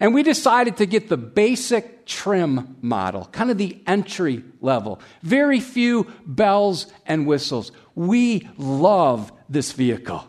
And 0.00 0.12
we 0.12 0.22
decided 0.22 0.78
to 0.78 0.86
get 0.86 1.08
the 1.08 1.16
basic 1.16 2.06
trim 2.06 2.76
model, 2.82 3.26
kind 3.26 3.50
of 3.50 3.58
the 3.58 3.78
entry 3.86 4.42
level. 4.60 5.00
Very 5.22 5.60
few 5.60 6.10
bells 6.26 6.86
and 7.06 7.26
whistles. 7.26 7.70
We 7.94 8.48
love 8.56 9.32
this 9.48 9.72
vehicle. 9.72 10.26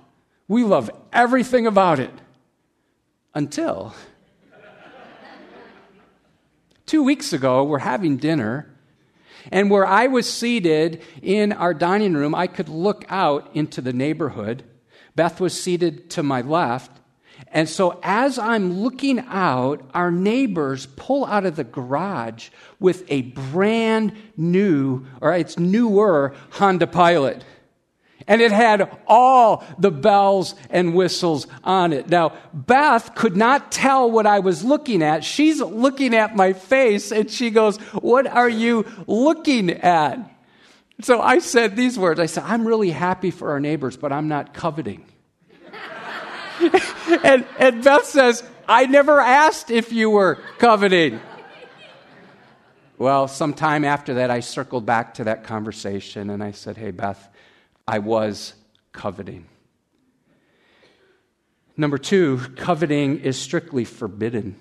We 0.48 0.63
love 0.63 0.91
everything 1.12 1.65
about 1.65 2.00
it. 2.00 2.12
Until 3.34 3.93
Two 6.86 7.01
weeks 7.01 7.34
ago, 7.34 7.63
we're 7.63 7.80
having 7.80 8.18
dinner, 8.18 8.72
and 9.51 9.72
where 9.72 9.88
I 9.88 10.06
was 10.06 10.32
seated 10.32 11.01
in 11.22 11.51
our 11.51 11.74
dining 11.74 12.13
room, 12.13 12.36
I 12.36 12.46
could 12.46 12.70
look 12.70 13.06
out 13.10 13.50
into 13.56 13.82
the 13.82 13.94
neighborhood. 13.94 14.63
Beth 15.15 15.39
was 15.39 15.60
seated 15.60 16.10
to 16.12 16.24
my 16.24 16.42
left. 16.42 16.92
And 17.48 17.68
so, 17.68 18.00
as 18.04 18.38
I'm 18.38 18.82
looking 18.82 19.20
out, 19.20 19.89
our 19.94 20.12
neighbors 20.12 20.88
pull 20.96 21.25
out 21.25 21.46
of 21.46 21.56
the 21.56 21.63
garage 21.63 22.50
with 22.80 23.04
a 23.10 23.24
brand 23.24 24.13
new, 24.38 25.06
or 25.22 25.34
it's 25.34 25.58
newer 25.58 26.36
Honda 26.51 26.88
Pilot. 26.88 27.44
And 28.27 28.41
it 28.41 28.51
had 28.51 28.89
all 29.08 29.63
the 29.77 29.91
bells 29.91 30.55
and 30.72 30.96
whistles 30.96 31.46
on 31.63 31.94
it. 31.94 32.10
Now, 32.10 32.34
Beth 32.53 33.13
could 33.13 33.38
not 33.38 33.72
tell 33.72 34.10
what 34.10 34.25
I 34.25 34.39
was 34.39 34.63
looking 34.63 35.03
at. 35.03 35.24
She's 35.24 35.62
looking 35.62 36.15
at 36.15 36.36
my 36.36 36.53
face 36.53 37.12
and 37.12 37.29
she 37.29 37.51
goes, 37.51 37.77
What 37.77 38.25
are 38.25 38.50
you 38.50 38.86
looking 39.05 39.70
at? 39.70 40.32
So 41.01 41.22
I 41.22 41.39
said 41.39 41.75
these 41.75 42.00
words 42.00 42.20
I 42.20 42.25
said, 42.25 42.46
I'm 42.46 42.65
really 42.65 42.89
happy 42.89 43.29
for 43.29 43.51
our 43.51 43.60
neighbors, 43.60 43.98
but 43.98 44.12
I'm 44.12 44.27
not 44.27 44.53
coveting. 44.53 45.05
and, 47.24 47.46
and 47.60 47.84
Beth 47.84 48.05
says, 48.05 48.44
I 48.67 48.86
never 48.86 49.20
asked 49.20 49.70
if 49.70 49.91
you 49.91 50.10
were 50.10 50.39
coveting. 50.58 51.20
Well, 52.98 53.27
sometime 53.27 53.84
after 53.84 54.15
that, 54.15 54.32
I 54.32 54.39
circled 54.39 54.86
back 54.86 55.15
to 55.15 55.25
that 55.25 55.44
conversation 55.44 56.29
and 56.29 56.41
I 56.41 56.51
said, 56.51 56.77
Hey, 56.77 56.91
Beth, 56.91 57.29
I 57.88 58.00
was 58.00 58.54
coveting. 58.92 59.46
Number 61.77 61.98
two, 61.98 62.39
coveting 62.56 63.20
is 63.20 63.38
strictly 63.38 63.86
forbidden. 63.86 64.56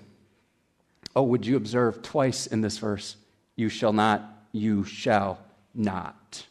Oh, 1.16 1.22
would 1.22 1.46
you 1.46 1.56
observe 1.56 2.02
twice 2.02 2.46
in 2.46 2.60
this 2.60 2.78
verse? 2.78 3.16
You 3.56 3.68
shall 3.68 3.92
not, 3.92 4.46
you 4.52 4.84
shall 4.84 5.38
not. 5.74 6.46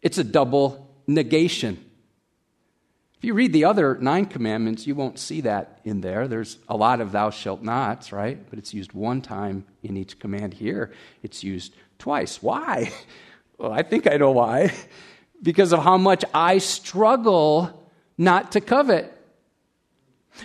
It's 0.00 0.18
a 0.18 0.24
double 0.24 0.88
negation. 1.06 1.84
If 3.18 3.24
you 3.24 3.34
read 3.34 3.52
the 3.52 3.64
other 3.64 3.98
nine 3.98 4.26
commandments, 4.26 4.86
you 4.86 4.94
won't 4.94 5.18
see 5.18 5.42
that 5.42 5.80
in 5.84 6.00
there. 6.00 6.26
There's 6.26 6.56
a 6.68 6.76
lot 6.76 7.00
of 7.02 7.12
thou 7.12 7.28
shalt 7.30 7.62
nots, 7.62 8.12
right? 8.12 8.38
But 8.48 8.58
it's 8.58 8.72
used 8.72 8.94
one 8.94 9.20
time 9.20 9.66
in 9.82 9.96
each 9.96 10.18
command 10.18 10.54
here. 10.54 10.92
It's 11.22 11.44
used 11.44 11.74
twice. 11.98 12.42
Why? 12.42 12.92
Well, 13.58 13.72
I 13.72 13.82
think 13.82 14.10
I 14.10 14.16
know 14.16 14.30
why 14.30 14.72
because 15.42 15.72
of 15.72 15.82
how 15.82 15.96
much 15.96 16.24
I 16.34 16.58
struggle 16.58 17.88
not 18.18 18.52
to 18.52 18.60
covet. 18.60 19.12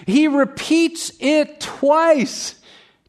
He 0.06 0.28
repeats 0.28 1.12
it 1.20 1.60
twice 1.60 2.56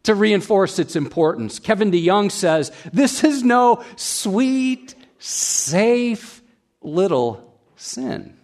to 0.05 0.15
reinforce 0.15 0.79
its 0.79 0.97
importance. 0.97 1.59
Kevin 1.59 1.91
DeYoung 1.91 2.31
says, 2.31 2.71
This 2.93 3.25
is 3.25 3.43
no 3.43 3.85
sweet, 3.97 4.95
safe 5.19 6.43
little 6.81 7.59
sin. 7.77 8.37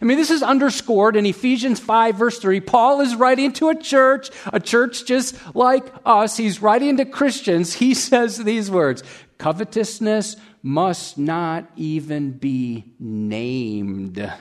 I 0.00 0.04
mean, 0.04 0.18
this 0.18 0.30
is 0.30 0.42
underscored 0.42 1.16
in 1.16 1.24
Ephesians 1.24 1.80
5, 1.80 2.16
verse 2.16 2.38
3. 2.38 2.60
Paul 2.60 3.00
is 3.00 3.14
writing 3.14 3.52
to 3.54 3.68
a 3.68 3.74
church, 3.74 4.30
a 4.52 4.60
church 4.60 5.06
just 5.06 5.36
like 5.54 5.86
us. 6.04 6.36
He's 6.36 6.60
writing 6.60 6.96
to 6.98 7.04
Christians. 7.04 7.74
He 7.74 7.94
says 8.08 8.38
these 8.38 8.70
words 8.70 9.02
Covetousness 9.38 10.36
must 10.66 11.16
not 11.16 11.70
even 11.76 12.32
be 12.32 12.84
named 12.98 14.32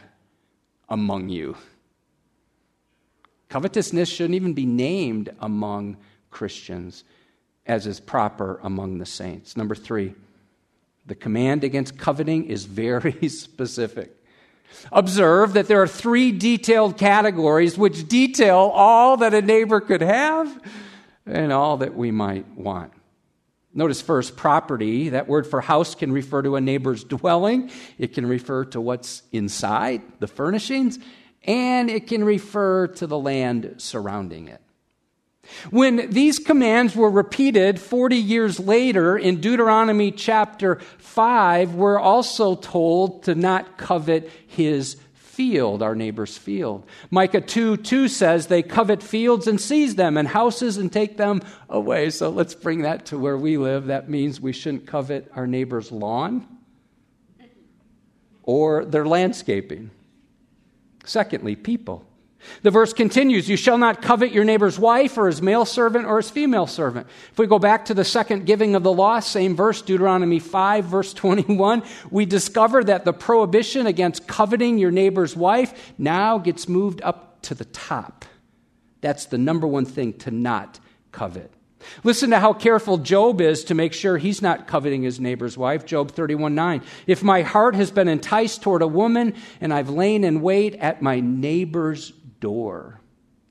among 0.90 1.30
you. 1.30 1.56
Covetousness 3.50 4.10
shouldn't 4.10 4.34
even 4.34 4.56
be 4.56 4.66
named 4.66 5.30
among 5.40 5.98
Christians, 6.32 7.04
as 7.68 7.86
is 7.86 8.00
proper 8.00 8.60
among 8.64 8.98
the 8.98 9.06
saints. 9.06 9.56
Number 9.56 9.76
three, 9.76 10.16
The 11.06 11.14
command 11.14 11.64
against 11.64 12.00
coveting 12.00 12.46
is 12.46 12.66
very 12.66 13.30
specific. 13.30 14.12
Observe 14.92 15.54
that 15.54 15.68
there 15.68 15.84
are 15.84 15.88
three 15.88 16.32
detailed 16.32 16.98
categories 16.98 17.78
which 17.78 18.08
detail 18.08 18.72
all 18.74 19.18
that 19.18 19.36
a 19.36 19.44
neighbor 19.44 19.80
could 19.80 20.02
have 20.02 20.60
and 21.28 21.54
all 21.54 21.78
that 21.78 21.94
we 21.94 22.10
might 22.10 22.48
want. 22.58 22.92
Notice 23.78 24.02
first, 24.02 24.38
property. 24.38 25.10
That 25.10 25.28
word 25.28 25.46
for 25.46 25.60
house 25.60 25.96
can 25.96 26.14
refer 26.14 26.42
to 26.42 26.56
a 26.56 26.62
neighbor's 26.62 27.04
dwelling, 27.04 27.70
it 27.98 28.14
can 28.14 28.26
refer 28.26 28.64
to 28.66 28.80
what's 28.80 29.22
inside, 29.34 30.02
the 30.20 30.28
furnishings, 30.28 30.98
and 31.44 31.90
it 31.90 32.08
can 32.08 32.24
refer 32.24 32.88
to 32.88 33.06
the 33.06 33.20
land 33.20 33.76
surrounding 33.78 34.48
it. 34.48 34.62
When 35.70 36.10
these 36.10 36.40
commands 36.40 36.96
were 36.96 37.10
repeated 37.10 37.80
40 37.80 38.16
years 38.16 38.60
later 38.60 39.18
in 39.18 39.42
Deuteronomy 39.42 40.12
chapter 40.12 40.78
5, 40.98 41.76
we're 41.76 42.00
also 42.00 42.56
told 42.56 43.24
to 43.24 43.36
not 43.36 43.78
covet 43.78 44.32
his 44.48 44.98
field, 45.36 45.84
our 45.84 45.96
neighbor's 45.96 46.38
field. 46.38 46.88
Micah 47.12 47.42
2 47.42 47.78
2 47.78 48.08
says 48.08 48.48
they 48.48 48.64
covet 48.64 49.04
fields 49.04 49.48
and 49.48 49.60
seize 49.60 49.96
them, 49.96 50.16
and 50.16 50.30
houses 50.30 50.78
and 50.78 50.92
take 50.92 51.18
them 51.18 51.42
away. 51.70 52.10
So 52.10 52.30
let's 52.30 52.56
bring 52.56 52.84
that 52.84 53.08
to 53.08 53.18
where 53.18 53.38
we 53.38 53.58
live. 53.58 53.88
That 53.88 54.10
means 54.10 54.40
we 54.40 54.54
shouldn't 54.54 54.88
covet 54.88 55.30
our 55.36 55.46
neighbor's 55.46 55.92
lawn 55.92 56.48
or 58.44 58.86
their 58.86 59.06
landscaping. 59.06 59.92
Secondly, 61.04 61.56
people. 61.56 62.06
The 62.62 62.72
verse 62.72 62.94
continues 62.94 63.50
You 63.50 63.58
shall 63.58 63.78
not 63.78 64.02
covet 64.02 64.32
your 64.32 64.44
neighbor's 64.44 64.80
wife 64.80 65.18
or 65.18 65.28
his 65.28 65.42
male 65.42 65.66
servant 65.66 66.06
or 66.06 66.18
his 66.18 66.30
female 66.30 66.68
servant. 66.68 67.08
If 67.32 67.38
we 67.38 67.48
go 67.48 67.60
back 67.60 67.86
to 67.86 67.94
the 67.94 68.06
second 68.06 68.46
giving 68.46 68.76
of 68.76 68.84
the 68.84 68.92
law, 68.92 69.20
same 69.20 69.56
verse, 69.56 69.82
Deuteronomy 69.82 70.40
5, 70.40 70.86
verse 70.86 71.14
21, 71.14 71.84
we 72.12 72.26
discover 72.26 72.84
that 72.84 73.06
the 73.06 73.14
prohibition 73.14 73.88
against 73.88 74.28
coveting 74.28 74.78
your 74.78 74.92
neighbor's 74.92 75.36
wife 75.36 75.94
now 75.98 76.38
gets 76.38 76.68
moved 76.68 77.02
up 77.02 77.42
to 77.44 77.56
the 77.56 77.66
top. 77.66 78.26
That's 79.02 79.26
the 79.26 79.38
number 79.38 79.68
one 79.68 79.86
thing 79.86 80.14
to 80.20 80.32
not 80.32 80.80
covet. 81.12 81.52
Listen 82.04 82.32
to 82.32 82.40
how 82.40 82.54
careful 82.54 82.98
Job 82.98 83.42
is 83.42 83.64
to 83.66 83.76
make 83.76 83.94
sure 83.94 84.18
he's 84.18 84.42
not 84.42 84.68
coveting 84.68 85.04
his 85.04 85.20
neighbor's 85.20 85.58
wife. 85.58 85.86
Job 85.86 86.12
31 86.12 86.56
9. 86.56 86.82
If 87.08 87.24
my 87.24 87.42
heart 87.42 87.76
has 87.76 87.92
been 87.92 88.08
enticed 88.08 88.62
toward 88.62 88.82
a 88.82 88.88
woman 88.88 89.34
and 89.62 89.74
I've 89.74 89.90
lain 89.90 90.24
in 90.24 90.42
wait 90.42 90.76
at 90.76 91.02
my 91.02 91.20
neighbor's 91.20 92.14
door. 92.46 93.02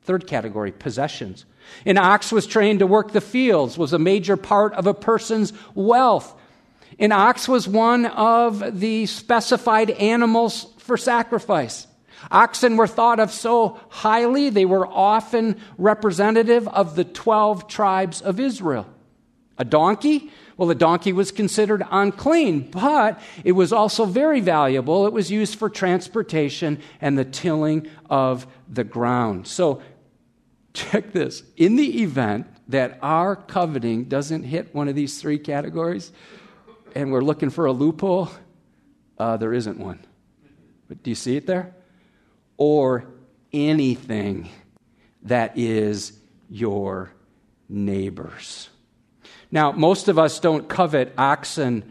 Third 0.03 0.25
category, 0.25 0.71
possessions. 0.71 1.43
An 1.85 1.97
ox 1.97 2.31
was 2.31 2.47
trained 2.47 2.79
to 2.79 2.87
work 2.87 3.11
the 3.11 3.19
fields, 3.19 3.77
was 3.77 3.91
a 3.91 3.99
major 3.99 4.37
part 4.37 4.71
of 4.73 4.87
a 4.87 4.93
person's 4.93 5.51
wealth. 5.73 6.33
An 6.97 7.11
ox 7.11 7.45
was 7.49 7.67
one 7.67 8.05
of 8.05 8.79
the 8.79 9.05
specified 9.07 9.89
animals 9.89 10.67
for 10.77 10.95
sacrifice. 10.95 11.87
Oxen 12.31 12.77
were 12.77 12.87
thought 12.87 13.19
of 13.19 13.31
so 13.31 13.81
highly, 13.89 14.49
they 14.49 14.63
were 14.63 14.87
often 14.87 15.59
representative 15.77 16.65
of 16.69 16.95
the 16.95 17.03
12 17.03 17.67
tribes 17.67 18.21
of 18.21 18.39
Israel. 18.39 18.87
A 19.57 19.65
donkey 19.65 20.31
well, 20.57 20.67
the 20.67 20.75
donkey 20.75 21.11
was 21.11 21.31
considered 21.31 21.83
unclean, 21.91 22.69
but 22.71 23.19
it 23.43 23.51
was 23.51 23.73
also 23.73 24.05
very 24.05 24.39
valuable. 24.39 25.05
It 25.05 25.13
was 25.13 25.29
used 25.29 25.59
for 25.59 25.69
transportation 25.69 26.79
and 27.01 27.17
the 27.17 27.25
tilling 27.25 27.89
of 28.09 28.47
the 28.69 28.85
ground. 28.85 29.47
So, 29.47 29.81
check 30.73 31.11
this. 31.11 31.43
In 31.57 31.75
the 31.75 32.03
event 32.03 32.47
that 32.69 32.99
our 33.01 33.35
coveting 33.35 34.05
doesn't 34.05 34.43
hit 34.43 34.73
one 34.73 34.87
of 34.87 34.95
these 34.95 35.19
three 35.19 35.39
categories, 35.39 36.11
and 36.95 37.11
we're 37.11 37.21
looking 37.21 37.49
for 37.49 37.65
a 37.65 37.71
loophole, 37.71 38.29
uh, 39.17 39.37
there 39.37 39.53
isn't 39.53 39.77
one. 39.77 39.99
But 40.87 41.03
do 41.03 41.11
you 41.11 41.15
see 41.15 41.35
it 41.35 41.47
there? 41.47 41.75
Or 42.57 43.05
anything 43.51 44.49
that 45.23 45.57
is 45.57 46.13
your 46.49 47.11
neighbor's. 47.67 48.69
Now, 49.51 49.71
most 49.71 50.07
of 50.07 50.17
us 50.17 50.39
don't 50.39 50.67
covet 50.67 51.13
oxen 51.17 51.83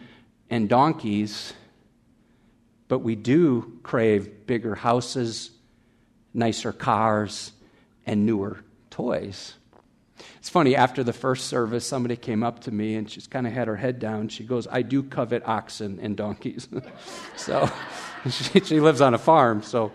and 0.50 0.68
donkeys, 0.68 1.52
but 2.88 2.98
we 3.00 3.16
do 3.16 3.78
crave 3.82 4.46
bigger 4.46 4.74
houses, 4.74 5.50
nicer 6.32 6.72
cars, 6.72 7.52
and 8.06 8.26
newer 8.26 8.62
toys. 8.90 9.54
It's 10.38 10.48
funny, 10.48 10.76
after 10.76 11.02
the 11.02 11.12
first 11.12 11.46
service, 11.46 11.86
somebody 11.86 12.16
came 12.16 12.42
up 12.42 12.60
to 12.60 12.70
me 12.70 12.94
and 12.94 13.10
she's 13.10 13.26
kind 13.26 13.46
of 13.46 13.52
had 13.52 13.66
her 13.66 13.76
head 13.76 13.98
down. 13.98 14.28
She 14.28 14.44
goes, 14.44 14.66
I 14.70 14.82
do 14.82 15.02
covet 15.02 15.42
oxen 15.46 15.98
and 16.00 16.16
donkeys. 16.16 16.68
so 17.36 17.70
she, 18.30 18.60
she 18.60 18.80
lives 18.80 19.00
on 19.00 19.14
a 19.14 19.18
farm. 19.18 19.62
So, 19.62 19.90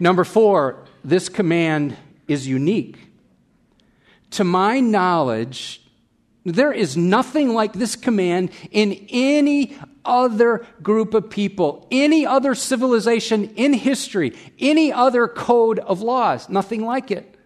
number 0.00 0.24
four, 0.24 0.84
this 1.04 1.28
command 1.28 1.96
is 2.26 2.48
unique. 2.48 2.98
To 4.32 4.44
my 4.44 4.80
knowledge, 4.80 5.82
there 6.44 6.72
is 6.72 6.96
nothing 6.96 7.54
like 7.54 7.72
this 7.72 7.96
command 7.96 8.50
in 8.70 9.06
any 9.10 9.76
other 10.04 10.64
group 10.82 11.14
of 11.14 11.28
people, 11.28 11.86
any 11.90 12.24
other 12.24 12.54
civilization 12.54 13.52
in 13.56 13.72
history, 13.72 14.32
any 14.58 14.92
other 14.92 15.26
code 15.26 15.80
of 15.80 16.00
laws. 16.00 16.48
Nothing 16.48 16.84
like 16.84 17.10
it. 17.10 17.36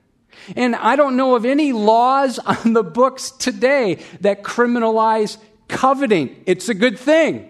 And 0.55 0.77
I 0.77 0.97
don't 0.97 1.17
know 1.17 1.35
of 1.35 1.45
any 1.45 1.73
laws 1.73 2.39
on 2.39 2.73
the 2.73 2.85
books 2.85 3.31
today 3.31 3.97
that 4.21 4.43
criminalize 4.43 5.39
coveting. 5.69 6.43
It's 6.47 6.69
a 6.69 6.75
good 6.75 6.99
thing. 6.99 7.49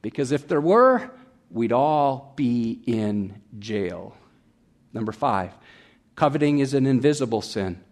Because 0.00 0.32
if 0.32 0.48
there 0.48 0.60
were, 0.60 1.10
we'd 1.50 1.72
all 1.72 2.32
be 2.36 2.82
in 2.86 3.40
jail. 3.58 4.16
Number 4.92 5.12
five, 5.12 5.52
coveting 6.16 6.58
is 6.58 6.74
an 6.74 6.86
invisible 6.86 7.40
sin. 7.40 7.82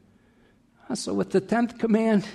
Uh, 0.90 0.94
so, 0.96 1.14
with 1.14 1.31
the 1.31 1.40
10th 1.40 1.79
command, 1.79 2.26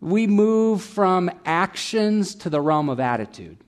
we 0.00 0.26
move 0.26 0.82
from 0.82 1.30
actions 1.44 2.34
to 2.34 2.50
the 2.50 2.60
realm 2.60 2.88
of 2.88 2.98
attitude. 2.98 3.58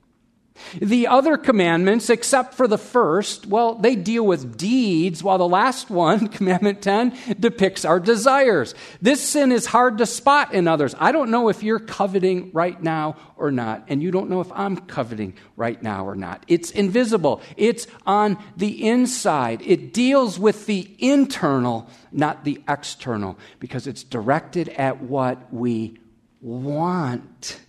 The 0.75 1.07
other 1.07 1.37
commandments, 1.37 2.09
except 2.09 2.53
for 2.53 2.67
the 2.67 2.77
first, 2.77 3.47
well, 3.47 3.75
they 3.75 3.95
deal 3.95 4.25
with 4.25 4.55
deeds, 4.57 5.23
while 5.23 5.37
the 5.37 5.47
last 5.47 5.89
one, 5.89 6.27
Commandment 6.29 6.81
10, 6.81 7.17
depicts 7.39 7.85
our 7.85 7.99
desires. 7.99 8.75
This 9.01 9.21
sin 9.21 9.51
is 9.51 9.65
hard 9.65 9.97
to 9.97 10.05
spot 10.05 10.53
in 10.53 10.67
others. 10.67 10.95
I 10.99 11.11
don't 11.11 11.31
know 11.31 11.49
if 11.49 11.63
you're 11.63 11.79
coveting 11.79 12.51
right 12.53 12.81
now 12.81 13.15
or 13.35 13.51
not, 13.51 13.85
and 13.87 14.01
you 14.01 14.11
don't 14.11 14.29
know 14.29 14.41
if 14.41 14.51
I'm 14.51 14.77
coveting 14.77 15.33
right 15.55 15.81
now 15.81 16.05
or 16.05 16.15
not. 16.15 16.43
It's 16.47 16.71
invisible, 16.71 17.41
it's 17.57 17.87
on 18.05 18.37
the 18.55 18.87
inside. 18.87 19.61
It 19.63 19.93
deals 19.93 20.39
with 20.39 20.65
the 20.67 20.95
internal, 20.99 21.89
not 22.11 22.43
the 22.43 22.61
external, 22.67 23.39
because 23.59 23.87
it's 23.87 24.03
directed 24.03 24.69
at 24.69 25.01
what 25.01 25.51
we 25.51 25.97
want 26.41 27.59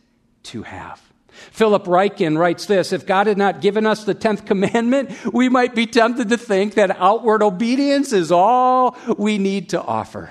to 0.44 0.62
have. 0.62 1.13
Philip 1.51 1.85
Ryken 1.85 2.38
writes 2.38 2.66
this 2.66 2.92
If 2.92 3.07
God 3.07 3.27
had 3.27 3.38
not 3.38 3.61
given 3.61 3.87
us 3.87 4.05
the 4.05 4.14
10th 4.14 4.47
commandment, 4.47 5.11
we 5.33 5.49
might 5.49 5.75
be 5.75 5.87
tempted 5.87 6.29
to 6.29 6.37
think 6.37 6.75
that 6.75 6.97
outward 6.99 7.42
obedience 7.42 8.12
is 8.12 8.33
all 8.33 8.97
we 9.18 9.38
need 9.38 9.70
to 9.70 9.83
offer. 9.83 10.31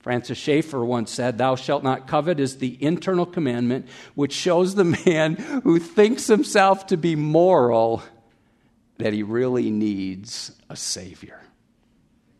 Francis 0.00 0.38
Schaeffer 0.38 0.84
once 0.84 1.10
said, 1.10 1.36
Thou 1.36 1.56
shalt 1.56 1.82
not 1.82 2.06
covet 2.06 2.38
is 2.38 2.58
the 2.58 2.80
internal 2.80 3.26
commandment 3.26 3.88
which 4.14 4.32
shows 4.32 4.74
the 4.74 4.84
man 4.84 5.34
who 5.64 5.80
thinks 5.80 6.28
himself 6.28 6.86
to 6.86 6.96
be 6.96 7.16
moral 7.16 8.04
that 8.98 9.12
he 9.12 9.24
really 9.24 9.70
needs 9.70 10.52
a 10.70 10.76
Savior. 10.76 11.40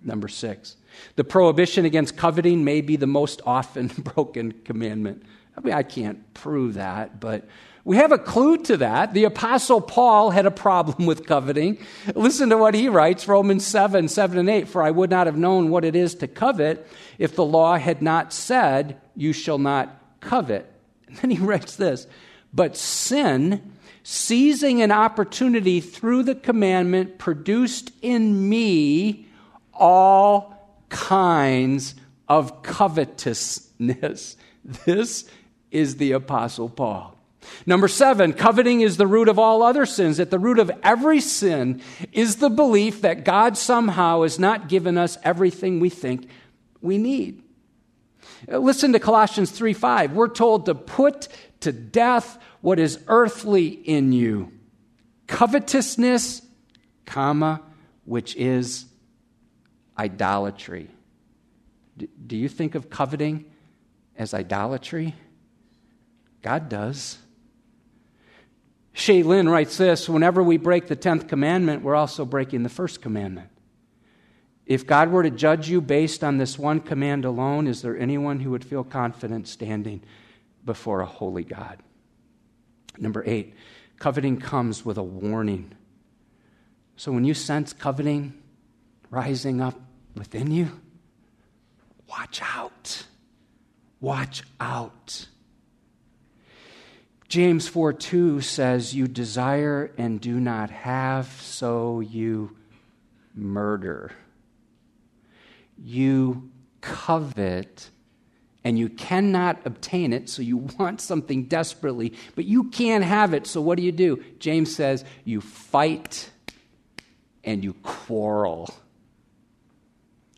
Number 0.03 0.29
six, 0.29 0.77
the 1.17 1.25
prohibition 1.25 1.85
against 1.85 2.17
coveting 2.17 2.65
may 2.65 2.81
be 2.81 2.95
the 2.95 3.09
most 3.09 3.43
often 3.45 3.89
broken 3.99 4.53
commandment. 4.53 5.25
I 5.57 5.61
mean, 5.61 5.75
I 5.75 5.83
can't 5.83 6.35
prove 6.35 6.75
that, 6.75 7.19
but 7.19 7.49
we 7.87 7.99
have 7.99 8.11
a 8.11 8.19
clue 8.19 8.57
to 8.65 8.79
that. 8.79 9.15
The 9.15 9.23
Apostle 9.23 9.81
Paul 9.81 10.31
had 10.31 10.45
a 10.45 10.51
problem 10.51 11.07
with 11.07 11.25
coveting. 11.25 11.79
Listen 12.17 12.51
to 12.51 12.59
what 12.59 12.75
he 12.75 12.89
writes 12.89 13.29
Romans 13.29 13.65
7 13.65 14.09
7 14.09 14.39
and 14.39 14.51
8. 14.51 14.67
For 14.67 14.83
I 14.83 14.91
would 14.91 15.09
not 15.09 15.29
have 15.29 15.37
known 15.37 15.71
what 15.71 15.85
it 15.85 15.95
is 15.95 16.17
to 16.17 16.27
covet 16.27 16.85
if 17.17 17.37
the 17.37 17.45
law 17.45 17.79
had 17.79 18.03
not 18.03 18.33
said, 18.33 19.01
You 19.15 19.33
shall 19.33 19.59
not 19.59 20.03
covet. 20.19 20.69
And 21.07 21.17
then 21.19 21.31
he 21.31 21.37
writes 21.41 21.77
this 21.77 22.09
But 22.53 22.77
sin, 22.77 23.73
seizing 24.03 24.83
an 24.83 24.91
opportunity 24.91 25.81
through 25.81 26.25
the 26.25 26.35
commandment, 26.35 27.19
produced 27.19 27.93
in 28.03 28.49
me 28.49 29.29
all 29.73 30.77
kinds 30.89 31.95
of 32.27 32.65
covetousness. 32.65 34.37
This 34.85 35.31
is 35.71 35.99
the 35.99 36.11
Apostle 36.11 36.69
Paul. 36.69 37.16
Number 37.65 37.89
seven, 37.89 38.33
coveting 38.33 38.81
is 38.81 38.97
the 38.97 39.07
root 39.07 39.29
of 39.29 39.39
all 39.39 39.63
other 39.63 39.87
sins. 39.87 40.21
At 40.21 40.31
the 40.31 40.39
root 40.39 40.59
of 40.59 40.71
every 40.83 41.21
sin 41.21 41.83
is 42.13 42.37
the 42.37 42.51
belief 42.51 43.03
that 43.03 43.25
God 43.25 43.57
somehow 43.57 44.23
has 44.23 44.39
not 44.39 44.69
given 44.69 44.97
us 44.97 45.19
everything 45.23 45.81
we 45.81 45.91
think 45.91 46.29
we 46.81 46.99
need. 46.99 47.43
Uh, 48.51 48.59
listen 48.59 48.93
to 48.93 48.99
Colossians 48.99 49.51
3 49.51 49.73
5. 49.73 50.13
We're 50.13 50.29
told 50.29 50.67
to 50.67 50.75
put 50.75 51.29
to 51.61 51.73
death 51.73 52.39
what 52.61 52.79
is 52.79 52.99
earthly 53.09 53.69
in 53.69 54.13
you 54.13 54.53
covetousness, 55.27 56.43
comma, 57.05 57.61
which 58.05 58.37
is 58.37 58.87
idolatry. 59.99 60.89
Do 61.97 62.37
you 62.37 62.49
think 62.49 62.75
of 62.75 62.91
coveting 62.91 63.47
as 64.17 64.35
idolatry? 64.35 65.15
God 66.43 66.69
does. 66.69 67.19
Shai 68.97 69.21
Linne 69.21 69.47
writes 69.47 69.77
this 69.77 70.09
Whenever 70.09 70.43
we 70.43 70.57
break 70.57 70.87
the 70.87 70.97
10th 70.97 71.29
commandment, 71.29 71.83
we're 71.83 71.95
also 71.95 72.25
breaking 72.25 72.63
the 72.63 72.71
first 72.71 73.03
commandment. 73.03 73.51
If 74.65 74.87
God 74.87 75.11
were 75.11 75.23
to 75.23 75.31
judge 75.31 75.69
you 75.69 75.83
based 75.83 76.25
on 76.25 76.39
this 76.39 76.59
one 76.59 76.81
command 76.81 77.27
alone, 77.27 77.67
is 77.67 77.83
there 77.83 77.97
anyone 77.97 78.41
who 78.41 78.51
would 78.53 78.65
feel 78.65 78.83
confident 78.83 79.49
standing 79.49 80.03
before 80.65 81.03
a 81.03 81.07
holy 81.07 81.45
God? 81.45 81.83
Number 82.97 83.23
eight, 83.27 83.53
coveting 83.99 84.41
comes 84.41 84.83
with 84.83 84.97
a 84.97 85.03
warning. 85.03 85.73
So 86.97 87.13
when 87.13 87.27
you 87.27 87.35
sense 87.35 87.75
coveting 87.75 88.33
rising 89.11 89.61
up 89.61 89.79
within 90.15 90.51
you, 90.51 90.81
watch 92.09 92.41
out. 92.43 93.05
Watch 94.01 94.43
out. 94.59 95.27
James 97.29 97.67
4 97.67 97.93
2 97.93 98.41
says, 98.41 98.95
You 98.95 99.09
desire 99.09 99.91
and 99.99 100.21
do 100.21 100.39
not 100.39 100.71
have, 100.71 101.27
so 101.43 102.01
you 102.01 102.57
murder. 103.35 104.13
You 105.79 106.51
covet 106.81 107.91
and 108.63 108.79
you 108.79 108.89
cannot 108.89 109.61
obtain 109.65 110.13
it, 110.13 110.29
so 110.29 110.43
you 110.43 110.57
want 110.57 111.01
something 111.01 111.45
desperately, 111.45 112.13
but 112.35 112.45
you 112.45 112.65
can't 112.65 113.05
have 113.05 113.33
it, 113.35 113.47
so 113.47 113.61
what 113.61 113.77
do 113.77 113.83
you 113.83 113.93
do? 113.93 114.23
James 114.39 114.75
says, 114.75 115.05
You 115.25 115.41
fight 115.41 116.31
and 117.45 117.63
you 117.63 117.75
quarrel. 117.75 118.69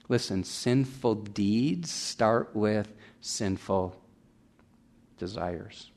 Listen, 0.08 0.42
sinful 0.42 1.16
deeds 1.16 1.90
start 1.90 2.54
with 2.54 2.94
sinful 3.20 4.00
desires. 5.18 5.90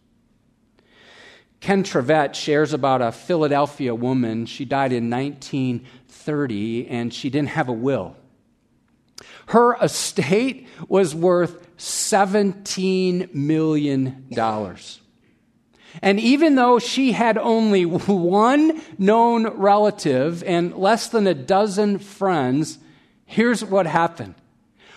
Ken 1.62 1.84
Trivette 1.84 2.36
shares 2.36 2.74
about 2.74 3.02
a 3.04 3.12
Philadelphia 3.12 3.94
woman. 3.94 4.48
She 4.48 4.66
died 4.66 4.92
in 4.92 5.12
1930 5.12 6.88
and 6.88 7.14
she 7.14 7.30
didn't 7.30 7.50
have 7.50 7.70
a 7.70 7.74
will. 7.74 8.18
Her 9.46 9.76
estate 9.76 10.68
was 10.88 11.14
worth 11.14 11.78
$17 11.78 13.36
million. 13.36 14.28
And 16.02 16.20
even 16.20 16.56
though 16.56 16.80
she 16.80 17.12
had 17.12 17.38
only 17.38 17.86
one 17.86 18.82
known 18.98 19.46
relative 19.48 20.44
and 20.44 20.76
less 20.76 21.10
than 21.10 21.28
a 21.28 21.36
dozen 21.36 22.00
friends, 22.00 22.80
here's 23.26 23.64
what 23.64 23.86
happened. 23.86 24.34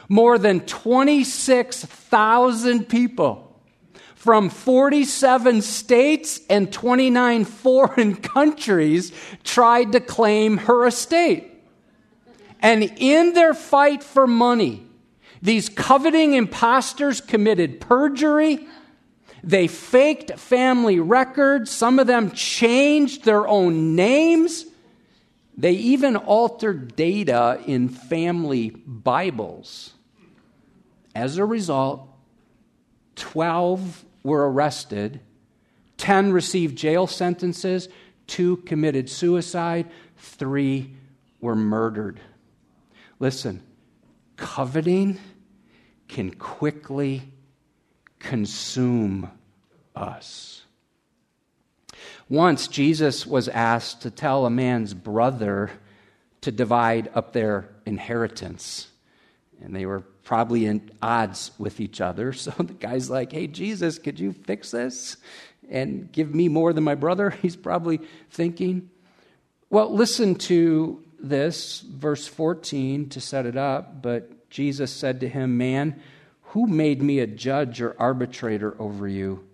More 0.08 0.38
than 0.38 0.60
26,000 0.60 2.88
people 2.88 3.43
from 4.24 4.48
47 4.48 5.60
states 5.60 6.40
and 6.48 6.72
29 6.72 7.44
foreign 7.44 8.16
countries 8.36 9.12
tried 9.42 9.92
to 9.92 10.00
claim 10.00 10.56
her 10.56 10.86
estate. 10.86 11.52
And 12.60 12.84
in 12.96 13.34
their 13.34 13.52
fight 13.52 14.02
for 14.02 14.26
money, 14.26 14.82
these 15.42 15.68
coveting 15.68 16.32
impostors 16.32 17.20
committed 17.20 17.82
perjury. 17.82 18.66
They 19.42 19.66
faked 19.66 20.38
family 20.38 21.00
records. 21.00 21.70
Some 21.70 21.98
of 21.98 22.06
them 22.06 22.30
changed 22.30 23.26
their 23.26 23.46
own 23.46 23.94
names. 23.94 24.64
They 25.54 25.72
even 25.72 26.16
altered 26.16 26.96
data 26.96 27.60
in 27.66 27.90
family 27.90 28.70
Bibles. 28.70 29.92
As 31.14 31.36
a 31.36 31.44
result, 31.44 32.08
12 33.16 34.03
were 34.24 34.50
arrested, 34.50 35.20
10 35.98 36.32
received 36.32 36.76
jail 36.76 37.06
sentences, 37.06 37.88
2 38.26 38.56
committed 38.58 39.08
suicide, 39.08 39.88
3 40.16 40.90
were 41.40 41.54
murdered. 41.54 42.18
Listen, 43.20 43.62
coveting 44.36 45.20
can 46.08 46.32
quickly 46.34 47.22
consume 48.18 49.30
us. 49.94 50.62
Once 52.28 52.66
Jesus 52.68 53.26
was 53.26 53.48
asked 53.48 54.02
to 54.02 54.10
tell 54.10 54.46
a 54.46 54.50
man's 54.50 54.94
brother 54.94 55.70
to 56.40 56.50
divide 56.50 57.10
up 57.14 57.32
their 57.32 57.68
inheritance. 57.86 58.88
And 59.62 59.74
they 59.74 59.86
were 59.86 60.04
probably 60.24 60.66
in 60.66 60.90
odds 61.00 61.52
with 61.58 61.80
each 61.80 62.00
other. 62.00 62.32
So 62.44 62.50
the 62.58 62.72
guy's 62.72 63.08
like, 63.08 63.32
Hey, 63.32 63.46
Jesus, 63.46 63.98
could 63.98 64.18
you 64.18 64.32
fix 64.32 64.70
this 64.70 65.16
and 65.70 66.10
give 66.10 66.34
me 66.34 66.48
more 66.48 66.72
than 66.72 66.84
my 66.84 66.94
brother? 66.94 67.30
He's 67.42 67.56
probably 67.56 68.00
thinking. 68.30 68.90
Well, 69.70 69.94
listen 69.94 70.34
to 70.36 71.02
this, 71.18 71.80
verse 71.80 72.26
14, 72.26 73.08
to 73.10 73.20
set 73.20 73.46
it 73.46 73.56
up. 73.56 74.02
But 74.02 74.50
Jesus 74.50 74.92
said 74.92 75.20
to 75.20 75.28
him, 75.28 75.56
Man, 75.56 76.00
who 76.48 76.66
made 76.66 77.02
me 77.02 77.18
a 77.18 77.26
judge 77.26 77.80
or 77.80 77.96
arbitrator 77.98 78.76
over 78.78 79.08
you? 79.08 79.44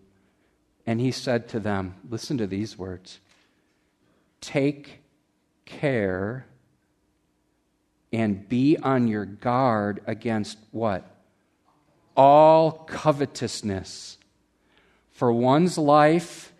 And 0.86 1.00
he 1.00 1.12
said 1.12 1.48
to 1.50 1.60
them, 1.60 1.94
Listen 2.08 2.38
to 2.38 2.46
these 2.46 2.76
words 2.76 3.20
Take 4.40 5.02
care 5.64 6.46
and 8.12 8.48
be 8.48 8.76
on 8.76 9.08
your 9.08 9.24
guard 9.24 10.02
against 10.06 10.58
what? 10.72 11.04
All 12.16 12.72
covetousness. 12.72 14.18
For 15.12 15.32
one's 15.32 15.78
life 15.78 16.52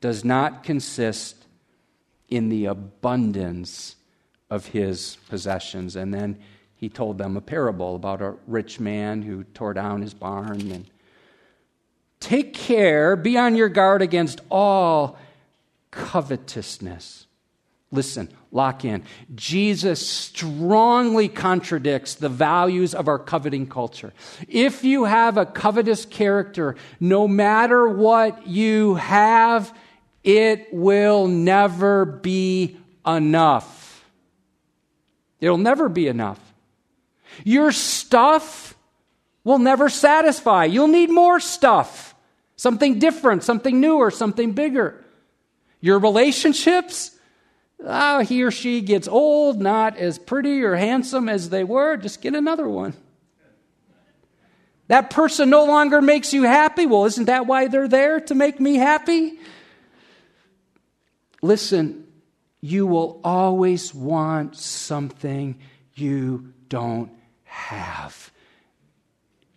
does 0.00 0.24
not 0.24 0.62
consist 0.62 1.36
in 2.28 2.48
the 2.48 2.66
abundance 2.66 3.96
of 4.50 4.66
his 4.66 5.16
possessions. 5.28 5.96
And 5.96 6.12
then 6.12 6.38
he 6.76 6.88
told 6.88 7.18
them 7.18 7.36
a 7.36 7.40
parable 7.40 7.96
about 7.96 8.20
a 8.20 8.34
rich 8.46 8.78
man 8.78 9.22
who 9.22 9.44
tore 9.44 9.74
down 9.74 10.02
his 10.02 10.14
barn 10.14 10.70
and 10.70 10.90
take 12.20 12.54
care, 12.54 13.16
be 13.16 13.36
on 13.36 13.56
your 13.56 13.68
guard 13.68 14.02
against 14.02 14.40
all 14.50 15.18
covetousness. 15.90 17.23
Listen, 17.94 18.28
lock 18.50 18.84
in. 18.84 19.04
Jesus 19.36 20.04
strongly 20.04 21.28
contradicts 21.28 22.16
the 22.16 22.28
values 22.28 22.92
of 22.92 23.06
our 23.06 23.20
coveting 23.20 23.68
culture. 23.68 24.12
If 24.48 24.82
you 24.82 25.04
have 25.04 25.36
a 25.36 25.46
covetous 25.46 26.04
character, 26.04 26.74
no 26.98 27.28
matter 27.28 27.86
what 27.88 28.48
you 28.48 28.96
have, 28.96 29.72
it 30.24 30.66
will 30.72 31.28
never 31.28 32.04
be 32.04 32.76
enough. 33.06 34.04
It'll 35.40 35.56
never 35.56 35.88
be 35.88 36.08
enough. 36.08 36.40
Your 37.44 37.70
stuff 37.70 38.74
will 39.44 39.60
never 39.60 39.88
satisfy. 39.88 40.64
You'll 40.64 40.88
need 40.88 41.10
more 41.10 41.38
stuff. 41.38 42.16
Something 42.56 42.98
different, 42.98 43.44
something 43.44 43.80
newer, 43.80 44.10
something 44.10 44.50
bigger. 44.52 45.04
Your 45.80 46.00
relationships, 46.00 47.13
oh, 47.82 48.20
he 48.20 48.42
or 48.42 48.50
she 48.50 48.80
gets 48.80 49.08
old, 49.08 49.60
not 49.60 49.96
as 49.96 50.18
pretty 50.18 50.62
or 50.62 50.74
handsome 50.74 51.28
as 51.28 51.50
they 51.50 51.64
were, 51.64 51.96
just 51.96 52.20
get 52.20 52.34
another 52.34 52.68
one. 52.68 52.94
That 54.88 55.10
person 55.10 55.48
no 55.48 55.64
longer 55.64 56.02
makes 56.02 56.32
you 56.32 56.42
happy. 56.42 56.84
Well, 56.86 57.06
isn't 57.06 57.24
that 57.24 57.46
why 57.46 57.68
they're 57.68 57.88
there 57.88 58.20
to 58.20 58.34
make 58.34 58.60
me 58.60 58.76
happy? 58.76 59.38
Listen, 61.40 62.06
you 62.60 62.86
will 62.86 63.20
always 63.24 63.94
want 63.94 64.56
something 64.56 65.58
you 65.94 66.52
don't 66.68 67.10
have 67.44 68.30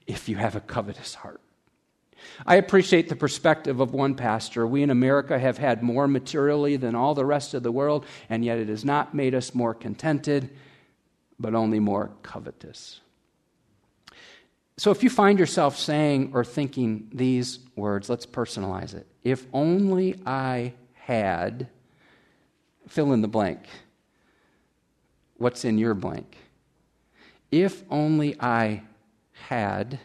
if 0.06 0.30
you 0.30 0.38
have 0.38 0.56
a 0.56 0.62
covetous 0.62 1.16
heart. 1.16 1.42
I 2.46 2.56
appreciate 2.56 3.10
the 3.10 3.16
perspective 3.16 3.80
of 3.80 3.94
one 3.94 4.16
pastor. 4.16 4.68
We 4.68 4.84
in 4.84 4.90
America 4.90 5.40
have 5.40 5.58
had 5.58 5.82
more 5.82 6.08
materially 6.08 6.78
than 6.78 6.96
all 6.96 7.16
the 7.16 7.26
rest 7.26 7.54
of 7.54 7.64
the 7.64 7.72
world, 7.72 8.06
and 8.30 8.46
yet 8.46 8.60
it 8.60 8.70
has 8.70 8.86
not 8.86 9.14
made 9.14 9.34
us 9.34 9.56
more 9.56 9.74
contented, 9.74 10.50
but 11.40 11.56
only 11.56 11.80
more 11.80 12.12
covetous. 12.24 13.02
So 14.78 14.92
if 14.92 15.02
you 15.02 15.10
find 15.10 15.40
yourself 15.40 15.78
saying 15.78 16.32
or 16.34 16.44
thinking 16.46 17.10
these 17.12 17.60
words, 17.76 18.10
let's 18.10 18.28
personalize 18.28 18.94
it. 18.94 19.08
If 19.24 19.46
only 19.52 20.22
I 20.26 20.74
had, 20.94 21.68
fill 22.88 23.12
in 23.14 23.22
the 23.22 23.28
blank. 23.28 23.62
What's 25.38 25.66
in 25.66 25.80
your 25.80 25.96
blank? 25.96 26.38
If 27.52 27.84
only 27.90 28.40
I 28.40 28.84
had 29.32 30.00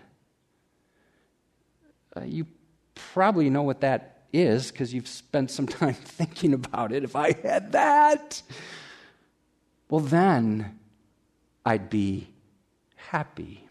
Uh, 2.17 2.25
you 2.25 2.47
probably 2.95 3.51
know 3.51 3.63
what 3.63 3.81
that 3.81 4.25
is 4.33 4.71
because 4.71 4.93
you've 4.93 5.09
spent 5.09 5.51
some 5.51 5.67
time 5.81 5.95
thinking 5.95 6.55
about 6.55 6.93
it. 6.93 7.05
If 7.05 7.17
I 7.17 7.33
had 7.43 7.73
that, 7.73 8.43
well, 9.89 10.01
then 10.01 10.79
I'd 11.65 11.91
be 11.91 12.29
happy. 12.97 13.69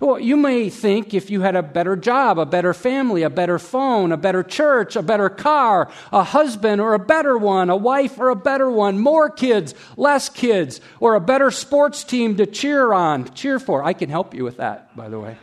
Well, 0.00 0.18
you 0.18 0.36
may 0.36 0.70
think 0.70 1.12
if 1.12 1.30
you 1.30 1.42
had 1.42 1.54
a 1.54 1.62
better 1.62 1.96
job, 1.96 2.38
a 2.38 2.46
better 2.46 2.72
family, 2.72 3.22
a 3.22 3.30
better 3.30 3.58
phone, 3.58 4.10
a 4.10 4.16
better 4.16 4.42
church, 4.42 4.96
a 4.96 5.02
better 5.02 5.28
car, 5.28 5.90
a 6.12 6.22
husband 6.22 6.80
or 6.80 6.94
a 6.94 6.98
better 6.98 7.36
one, 7.36 7.68
a 7.68 7.76
wife 7.76 8.18
or 8.18 8.30
a 8.30 8.36
better 8.36 8.70
one, 8.70 8.98
more 8.98 9.28
kids, 9.28 9.74
less 9.96 10.28
kids, 10.30 10.80
or 10.98 11.14
a 11.14 11.20
better 11.20 11.50
sports 11.50 12.04
team 12.04 12.36
to 12.36 12.46
cheer 12.46 12.92
on, 12.94 13.32
cheer 13.34 13.58
for. 13.58 13.84
I 13.84 13.92
can 13.92 14.08
help 14.08 14.34
you 14.34 14.44
with 14.44 14.56
that, 14.56 14.96
by 14.96 15.08
the 15.08 15.20
way. 15.20 15.36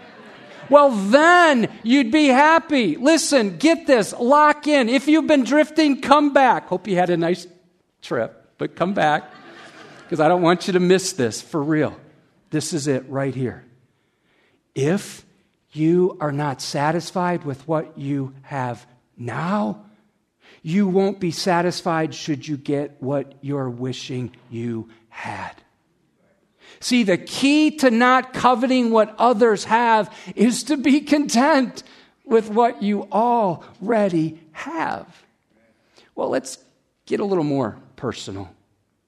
Well, 0.69 0.91
then 0.91 1.69
you'd 1.83 2.11
be 2.11 2.27
happy. 2.27 2.95
Listen, 2.95 3.57
get 3.57 3.87
this, 3.87 4.13
lock 4.13 4.67
in. 4.67 4.89
If 4.89 5.07
you've 5.07 5.27
been 5.27 5.43
drifting, 5.43 6.01
come 6.01 6.33
back. 6.33 6.67
Hope 6.67 6.87
you 6.87 6.95
had 6.95 7.09
a 7.09 7.17
nice 7.17 7.47
trip, 8.01 8.51
but 8.57 8.75
come 8.75 8.93
back 8.93 9.31
because 10.03 10.19
I 10.19 10.27
don't 10.27 10.41
want 10.41 10.67
you 10.67 10.73
to 10.73 10.79
miss 10.79 11.13
this 11.13 11.41
for 11.41 11.61
real. 11.61 11.97
This 12.49 12.73
is 12.73 12.87
it 12.87 13.09
right 13.09 13.33
here. 13.33 13.65
If 14.75 15.25
you 15.71 16.17
are 16.19 16.31
not 16.31 16.61
satisfied 16.61 17.43
with 17.43 17.67
what 17.67 17.97
you 17.97 18.35
have 18.43 18.85
now, 19.17 19.85
you 20.61 20.87
won't 20.87 21.19
be 21.19 21.31
satisfied 21.31 22.13
should 22.13 22.47
you 22.47 22.57
get 22.57 23.01
what 23.01 23.33
you're 23.41 23.69
wishing 23.69 24.35
you 24.49 24.89
had. 25.09 25.62
See, 26.83 27.03
the 27.03 27.17
key 27.17 27.71
to 27.77 27.89
not 27.89 28.33
coveting 28.33 28.91
what 28.91 29.15
others 29.17 29.63
have 29.63 30.13
is 30.35 30.63
to 30.65 30.75
be 30.75 30.99
content 30.99 31.81
with 32.25 32.49
what 32.49 32.83
you 32.83 33.03
already 33.03 34.41
have. 34.51 35.07
Well, 36.13 36.27
let's 36.27 36.57
get 37.05 37.21
a 37.21 37.25
little 37.25 37.45
more 37.45 37.77
personal. 37.95 38.49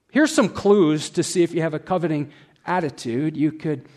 Here's 0.09 0.33
some 0.33 0.47
clues 0.47 1.09
to 1.09 1.21
see 1.21 1.43
if 1.43 1.53
you 1.53 1.63
have 1.63 1.73
a 1.73 1.79
coveting 1.79 2.31
attitude. 2.65 3.35
You 3.35 3.51
could 3.51 3.89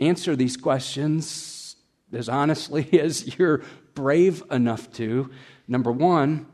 answer 0.00 0.34
these 0.34 0.56
questions 0.56 1.76
as 2.12 2.28
honestly 2.28 2.88
as 3.00 3.38
you're 3.38 3.62
brave 3.94 4.42
enough 4.50 4.92
to. 4.94 5.30
Number 5.68 5.92
one, 5.92 6.44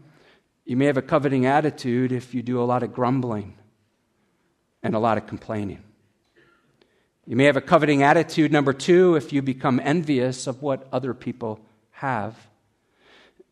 you 0.67 0.77
may 0.77 0.85
have 0.85 0.99
a 0.99 1.03
coveting 1.03 1.47
attitude 1.47 2.13
if 2.13 2.35
you 2.35 2.43
do 2.43 2.63
a 2.63 2.65
lot 2.65 2.83
of 2.83 2.93
grumbling 2.93 3.57
and 4.83 4.95
a 4.95 4.99
lot 4.99 5.17
of 5.17 5.27
complaining. 5.27 5.83
You 7.27 7.35
may 7.35 7.45
have 7.45 7.57
a 7.57 7.61
coveting 7.61 8.05
attitude, 8.05 8.53
number 8.53 8.73
two, 8.73 9.17
if 9.17 9.33
you 9.33 9.43
become 9.43 9.81
envious 9.83 10.47
of 10.47 10.63
what 10.63 10.87
other 10.93 11.13
people 11.13 11.59
have. 11.91 12.37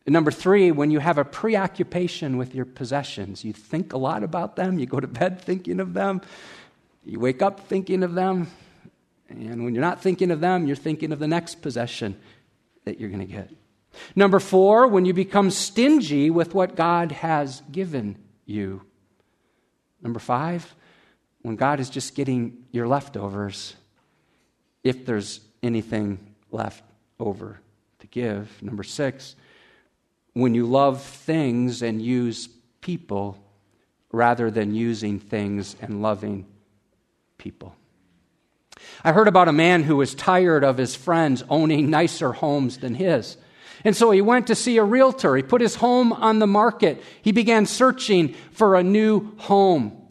Number 0.07 0.31
three, 0.31 0.71
when 0.71 0.91
you 0.91 0.99
have 0.99 1.17
a 1.17 1.25
preoccupation 1.25 2.37
with 2.37 2.55
your 2.55 2.65
possessions, 2.65 3.43
you 3.43 3.51
think 3.51 3.91
a 3.91 3.97
lot 3.97 4.23
about 4.23 4.55
them, 4.55 4.79
you 4.79 4.85
go 4.85 4.99
to 4.99 5.07
bed 5.07 5.41
thinking 5.41 5.79
of 5.79 5.93
them, 5.93 6.21
you 7.03 7.19
wake 7.19 7.41
up 7.41 7.67
thinking 7.67 8.03
of 8.03 8.13
them, 8.13 8.47
and 9.29 9.65
when 9.65 9.73
you're 9.73 9.83
not 9.83 10.01
thinking 10.01 10.31
of 10.31 10.39
them, 10.39 10.67
you're 10.67 10.75
thinking 10.75 11.11
of 11.11 11.19
the 11.19 11.27
next 11.27 11.61
possession 11.61 12.15
that 12.85 12.99
you're 12.99 13.09
going 13.09 13.27
to 13.27 13.33
get. 13.33 13.49
Number 14.15 14.39
four, 14.39 14.87
when 14.87 15.05
you 15.05 15.13
become 15.13 15.51
stingy 15.51 16.29
with 16.29 16.53
what 16.53 16.75
God 16.75 17.11
has 17.11 17.61
given 17.71 18.17
you. 18.45 18.83
Number 20.01 20.19
five, 20.19 20.75
when 21.45 21.57
God 21.57 21.79
is 21.79 21.91
just 21.91 22.15
getting 22.15 22.65
your 22.71 22.87
leftovers, 22.87 23.75
if 24.83 25.05
there's 25.05 25.41
anything 25.61 26.17
left 26.49 26.83
over 27.19 27.59
to 27.99 28.07
give. 28.07 28.49
Number 28.63 28.81
six, 28.81 29.35
when 30.33 30.55
you 30.55 30.65
love 30.65 31.03
things 31.03 31.83
and 31.83 32.01
use 32.01 32.49
people 32.81 33.37
rather 34.11 34.49
than 34.49 34.73
using 34.73 35.19
things 35.19 35.75
and 35.81 36.01
loving 36.01 36.47
people. 37.37 37.75
I 39.03 39.11
heard 39.11 39.27
about 39.27 39.47
a 39.47 39.53
man 39.53 39.83
who 39.83 39.97
was 39.97 40.15
tired 40.15 40.63
of 40.63 40.79
his 40.79 40.95
friends 40.95 41.43
owning 41.47 41.91
nicer 41.91 42.33
homes 42.33 42.79
than 42.79 42.95
his. 42.95 43.37
And 43.83 43.95
so 43.95 44.09
he 44.09 44.21
went 44.21 44.47
to 44.47 44.55
see 44.55 44.77
a 44.77 44.83
realtor. 44.83 45.35
He 45.35 45.43
put 45.43 45.61
his 45.61 45.75
home 45.75 46.11
on 46.11 46.39
the 46.39 46.47
market. 46.47 47.03
He 47.21 47.31
began 47.31 47.67
searching 47.67 48.33
for 48.49 48.75
a 48.75 48.81
new 48.81 49.37
home. 49.37 50.01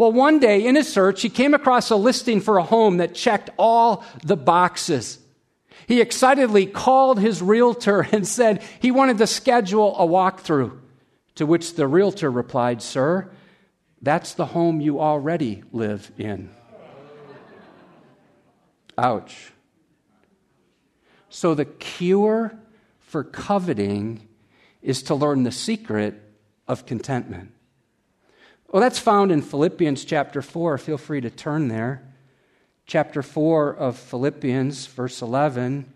Well, 0.00 0.12
one 0.12 0.38
day 0.38 0.64
in 0.64 0.76
his 0.76 0.90
search, 0.90 1.20
he 1.20 1.28
came 1.28 1.52
across 1.52 1.90
a 1.90 1.96
listing 1.96 2.40
for 2.40 2.56
a 2.56 2.62
home 2.62 2.96
that 2.96 3.14
checked 3.14 3.50
all 3.58 4.02
the 4.24 4.34
boxes. 4.34 5.18
He 5.86 6.00
excitedly 6.00 6.64
called 6.64 7.20
his 7.20 7.42
realtor 7.42 8.00
and 8.10 8.26
said 8.26 8.62
he 8.80 8.90
wanted 8.90 9.18
to 9.18 9.26
schedule 9.26 9.94
a 9.98 10.06
walkthrough. 10.06 10.78
To 11.34 11.44
which 11.44 11.74
the 11.74 11.86
realtor 11.86 12.30
replied, 12.30 12.80
Sir, 12.80 13.30
that's 14.00 14.32
the 14.32 14.46
home 14.46 14.80
you 14.80 15.00
already 15.00 15.64
live 15.70 16.10
in. 16.16 16.48
Ouch. 18.96 19.52
So, 21.28 21.54
the 21.54 21.66
cure 21.66 22.58
for 23.00 23.22
coveting 23.22 24.26
is 24.80 25.02
to 25.02 25.14
learn 25.14 25.42
the 25.42 25.52
secret 25.52 26.22
of 26.66 26.86
contentment. 26.86 27.52
Well, 28.70 28.80
that's 28.80 29.00
found 29.00 29.32
in 29.32 29.42
Philippians 29.42 30.04
chapter 30.04 30.40
4. 30.40 30.78
Feel 30.78 30.96
free 30.96 31.20
to 31.20 31.30
turn 31.30 31.66
there. 31.66 32.04
Chapter 32.86 33.20
4 33.20 33.74
of 33.74 33.98
Philippians, 33.98 34.86
verse 34.86 35.22
11. 35.22 35.92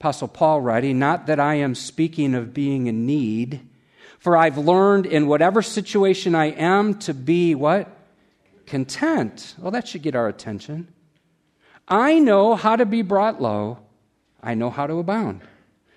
Apostle 0.00 0.28
Paul 0.28 0.62
writing, 0.62 0.98
Not 0.98 1.26
that 1.26 1.38
I 1.38 1.56
am 1.56 1.74
speaking 1.74 2.34
of 2.34 2.54
being 2.54 2.86
in 2.86 3.04
need, 3.04 3.60
for 4.18 4.38
I've 4.38 4.56
learned 4.56 5.04
in 5.04 5.26
whatever 5.26 5.60
situation 5.60 6.34
I 6.34 6.46
am 6.46 6.98
to 7.00 7.12
be 7.12 7.54
what? 7.54 7.94
Content. 8.64 9.54
Well, 9.58 9.72
that 9.72 9.86
should 9.86 10.02
get 10.02 10.16
our 10.16 10.28
attention. 10.28 10.88
I 11.86 12.20
know 12.20 12.54
how 12.54 12.76
to 12.76 12.86
be 12.86 13.02
brought 13.02 13.42
low, 13.42 13.80
I 14.42 14.54
know 14.54 14.70
how 14.70 14.86
to 14.86 14.94
abound 14.94 15.42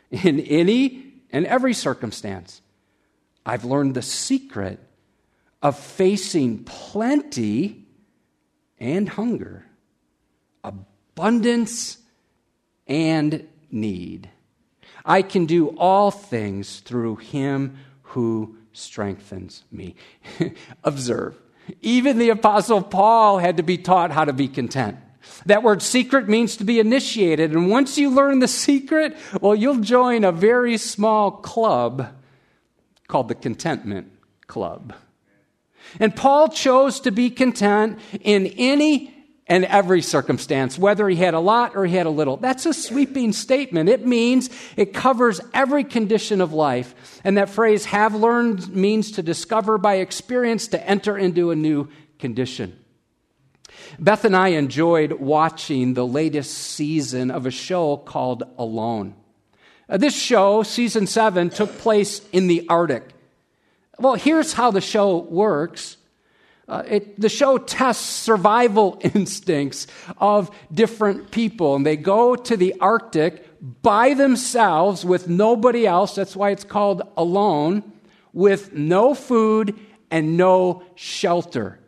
in 0.10 0.42
any 0.42 1.14
and 1.32 1.46
every 1.46 1.74
circumstance. 1.74 2.62
I've 3.46 3.64
learned 3.64 3.94
the 3.94 4.02
secret 4.02 4.80
of 5.62 5.78
facing 5.78 6.64
plenty 6.64 7.86
and 8.80 9.08
hunger, 9.08 9.66
abundance 10.64 11.98
and 12.88 13.48
need. 13.70 14.30
I 15.06 15.22
can 15.22 15.46
do 15.46 15.70
all 15.78 16.12
things 16.12 16.80
through 16.80 17.18
him 17.18 17.78
who 18.02 18.58
strengthens 18.74 19.64
me. 19.72 19.96
Observe, 20.84 21.38
even 21.82 22.18
the 22.18 22.30
Apostle 22.30 22.82
Paul 22.82 23.40
had 23.40 23.58
to 23.58 23.64
be 23.64 23.78
taught 23.78 24.12
how 24.12 24.26
to 24.26 24.34
be 24.34 24.48
content. 24.48 24.98
That 25.46 25.64
word 25.64 25.82
secret 25.82 26.28
means 26.28 26.58
to 26.58 26.64
be 26.64 26.80
initiated. 26.80 27.52
And 27.52 27.70
once 27.70 27.98
you 27.98 28.10
learn 28.10 28.40
the 28.40 28.48
secret, 28.48 29.16
well, 29.40 29.56
you'll 29.56 29.80
join 29.80 30.24
a 30.24 30.32
very 30.32 30.78
small 30.78 31.32
club 31.32 32.14
called 33.08 33.28
the 33.28 33.36
Contentment 33.36 34.12
Club. 34.48 34.94
And 36.00 36.16
Paul 36.16 36.50
chose 36.50 37.00
to 37.02 37.12
be 37.12 37.30
content 37.30 38.00
in 38.22 38.48
any 38.58 39.14
and 39.48 39.66
every 39.66 40.02
circumstance, 40.02 40.80
whether 40.80 41.10
he 41.10 41.18
had 41.18 41.34
a 41.34 41.40
lot 41.40 41.76
or 41.76 41.86
he 41.86 41.96
had 41.98 42.06
a 42.06 42.12
little. 42.12 42.38
That's 42.38 42.66
a 42.66 42.74
sweeping 42.74 43.34
statement. 43.34 43.90
It 43.90 44.06
means 44.06 44.50
it 44.78 44.94
covers 44.94 45.42
every 45.54 45.84
condition 45.84 46.40
of 46.40 46.54
life. 46.54 47.20
And 47.26 47.38
that 47.38 47.50
phrase, 47.50 47.84
have 47.86 48.16
learned, 48.16 48.74
means 48.74 49.12
to 49.14 49.22
discover 49.22 49.78
by 49.78 49.96
experience, 49.96 50.70
to 50.70 50.88
enter 50.88 51.18
into 51.18 51.52
a 51.52 51.56
new 51.56 51.90
condition. 52.18 52.78
Beth 54.00 54.24
and 54.24 54.38
I 54.38 54.50
enjoyed 54.50 55.14
watching 55.14 55.96
the 55.96 56.08
latest 56.08 56.54
season 56.54 57.30
of 57.30 57.46
a 57.46 57.52
show 57.52 57.98
called 57.98 58.44
Alone. 58.58 59.16
Uh, 59.90 59.98
this 59.98 60.16
show, 60.16 60.64
season 60.64 61.08
seven, 61.08 61.50
took 61.50 61.78
place 61.80 62.22
in 62.32 62.48
the 62.48 62.66
Arctic. 62.70 63.04
Well, 64.00 64.16
here's 64.16 64.54
how 64.54 64.72
the 64.72 64.82
show 64.82 65.18
works. 65.18 65.98
Uh, 66.68 66.84
it, 66.88 67.20
the 67.20 67.30
show 67.30 67.58
tests 67.58 68.06
survival 68.06 69.00
instincts 69.14 69.88
of 70.18 70.50
different 70.74 71.32
people, 71.32 71.76
and 71.76 71.86
they 71.86 71.98
go 71.98 72.36
to 72.36 72.56
the 72.56 72.76
Arctic 72.80 73.48
by 73.82 74.14
themselves 74.14 75.04
with 75.04 75.28
nobody 75.28 75.86
else. 75.86 76.16
That's 76.16 76.36
why 76.36 76.52
it's 76.52 76.64
called 76.64 77.02
Alone, 77.18 77.92
with 78.34 78.74
no 78.74 79.14
food 79.14 79.78
and 80.10 80.38
no 80.38 80.84
shelter 80.96 81.82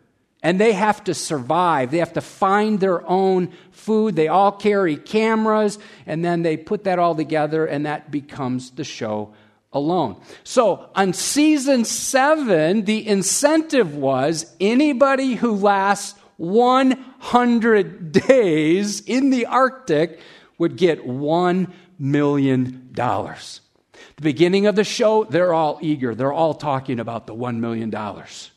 and 0.43 0.59
they 0.59 0.73
have 0.73 1.01
to 1.05 1.13
survive. 1.13 1.89
They 1.89 1.99
have 1.99 2.13
to 2.13 2.21
find 2.21 2.79
their 2.79 3.09
own 3.09 3.53
food. 3.71 4.15
They 4.17 4.27
all 4.27 4.51
carry 4.51 4.97
cameras, 4.97 5.79
and 6.05 6.23
then 6.23 6.43
they 6.43 6.57
put 6.57 6.83
that 6.83 6.99
all 6.99 7.15
together, 7.15 7.65
and 7.65 7.85
that 7.85 8.11
becomes 8.11 8.71
the 8.71 8.83
show 8.83 9.33
alone. 9.73 10.21
So 10.43 10.89
on 10.95 11.13
season 11.13 11.85
seven, 11.85 12.85
the 12.85 13.07
incentive 13.07 13.95
was 13.95 14.55
anybody 14.59 15.33
who 15.35 15.55
lasts 15.55 16.17
100 16.37 18.11
days 18.11 19.01
in 19.01 19.29
the 19.29 19.45
Arctic 19.45 20.19
would 20.57 20.77
get 20.77 21.05
$1 21.05 21.71
million. 21.99 22.91
The 22.95 24.21
beginning 24.21 24.65
of 24.65 24.75
the 24.75 24.83
show, 24.83 25.23
they're 25.23 25.53
all 25.53 25.79
eager. 25.81 26.15
They're 26.15 26.33
all 26.33 26.53
talking 26.53 26.99
about 26.99 27.27
the 27.27 27.35
$1 27.35 27.57
million. 27.57 27.93
As 27.95 28.51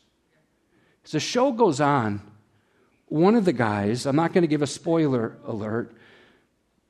the 1.11 1.19
show 1.19 1.51
goes 1.51 1.81
on, 1.81 2.21
one 3.07 3.35
of 3.35 3.45
the 3.45 3.53
guys, 3.53 4.05
I'm 4.05 4.15
not 4.15 4.33
going 4.33 4.41
to 4.41 4.47
give 4.47 4.61
a 4.61 4.67
spoiler 4.67 5.37
alert, 5.45 5.95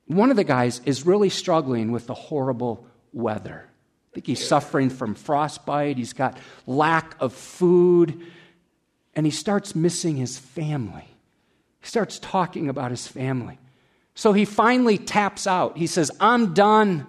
one 0.06 0.30
of 0.30 0.36
the 0.36 0.44
guys 0.44 0.80
is 0.84 1.06
really 1.06 1.28
struggling 1.28 1.92
with 1.92 2.06
the 2.06 2.14
horrible 2.14 2.86
weather. 3.12 3.68
I 4.10 4.14
think 4.14 4.26
he's 4.26 4.46
suffering 4.46 4.90
from 4.90 5.14
frostbite, 5.14 5.98
he's 5.98 6.12
got 6.12 6.38
lack 6.66 7.16
of 7.20 7.32
food, 7.32 8.26
and 9.14 9.26
he 9.26 9.32
starts 9.32 9.74
missing 9.74 10.16
his 10.16 10.38
family. 10.38 11.08
He 11.80 11.86
starts 11.86 12.18
talking 12.18 12.68
about 12.68 12.90
his 12.90 13.06
family. 13.06 13.58
So 14.14 14.32
he 14.32 14.44
finally 14.44 14.98
taps 14.98 15.46
out. 15.46 15.76
He 15.76 15.86
says, 15.86 16.10
I'm 16.18 16.54
done. 16.54 17.06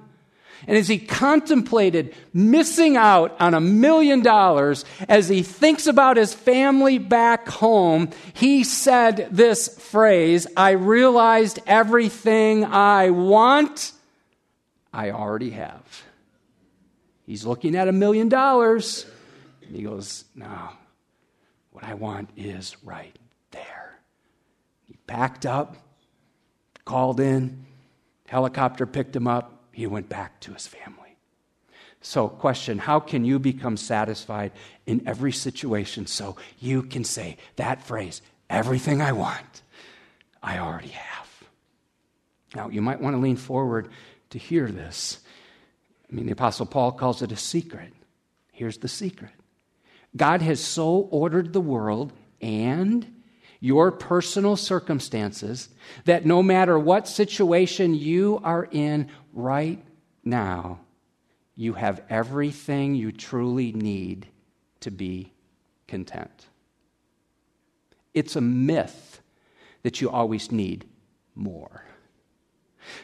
And 0.67 0.77
as 0.77 0.87
he 0.87 0.99
contemplated 0.99 2.13
missing 2.33 2.97
out 2.97 3.35
on 3.39 3.53
a 3.53 3.61
million 3.61 4.21
dollars, 4.21 4.85
as 5.07 5.29
he 5.29 5.41
thinks 5.41 5.87
about 5.87 6.17
his 6.17 6.33
family 6.33 6.97
back 6.97 7.47
home, 7.47 8.09
he 8.33 8.63
said 8.63 9.29
this 9.31 9.67
phrase 9.79 10.47
I 10.57 10.71
realized 10.71 11.59
everything 11.65 12.65
I 12.65 13.09
want, 13.09 13.93
I 14.93 15.11
already 15.11 15.51
have. 15.51 16.03
He's 17.29 17.45
looking 17.45 17.75
at 17.75 17.87
a 17.87 17.91
million 17.91 18.27
dollars, 18.27 19.05
he 19.61 19.83
goes, 19.83 20.25
No, 20.33 20.69
what 21.69 21.83
I 21.83 21.93
want 21.93 22.31
is 22.35 22.75
right 22.83 23.15
there. 23.51 23.99
He 24.87 24.95
packed 25.05 25.45
up, 25.45 25.77
called 26.85 27.19
in, 27.19 27.67
helicopter 28.25 28.87
picked 28.87 29.15
him 29.15 29.27
up 29.27 29.59
he 29.71 29.85
went 29.85 30.09
back 30.09 30.39
to 30.39 30.53
his 30.53 30.65
family. 30.65 31.17
So, 32.01 32.27
question 32.27 32.79
How 32.79 32.99
can 32.99 33.23
you 33.23 33.37
become 33.37 33.77
satisfied 33.77 34.51
in 34.87 35.07
every 35.07 35.31
situation 35.31 36.07
so 36.07 36.35
you 36.57 36.81
can 36.81 37.03
say 37.03 37.37
that 37.57 37.83
phrase, 37.83 38.23
everything 38.49 39.03
I 39.03 39.11
want, 39.11 39.61
I 40.41 40.57
already 40.57 40.87
have? 40.87 41.29
Now, 42.55 42.69
you 42.69 42.81
might 42.81 42.99
want 42.99 43.15
to 43.15 43.21
lean 43.21 43.35
forward 43.35 43.89
to 44.31 44.39
hear 44.39 44.71
this. 44.71 45.19
I 46.09 46.15
mean, 46.15 46.25
the 46.25 46.31
Apostle 46.31 46.65
Paul 46.65 46.91
calls 46.91 47.21
it 47.21 47.31
a 47.31 47.37
secret. 47.37 47.93
Here's 48.51 48.77
the 48.77 48.87
secret 48.87 49.31
God 50.15 50.41
has 50.41 50.59
so 50.59 51.07
ordered 51.11 51.53
the 51.53 51.61
world 51.61 52.13
and 52.41 53.15
your 53.59 53.91
personal 53.91 54.55
circumstances 54.55 55.69
that 56.05 56.25
no 56.25 56.41
matter 56.41 56.79
what 56.79 57.07
situation 57.07 57.93
you 57.93 58.39
are 58.43 58.67
in 58.71 59.09
right 59.33 59.83
now, 60.23 60.79
you 61.55 61.73
have 61.73 62.01
everything 62.09 62.95
you 62.95 63.11
truly 63.11 63.73
need 63.73 64.27
to 64.79 64.91
be 64.91 65.33
content. 65.87 66.47
It's 68.13 68.35
a 68.35 68.41
myth 68.41 69.21
that 69.83 69.99
you 69.99 70.09
always 70.09 70.51
need 70.51 70.85
more. 71.35 71.83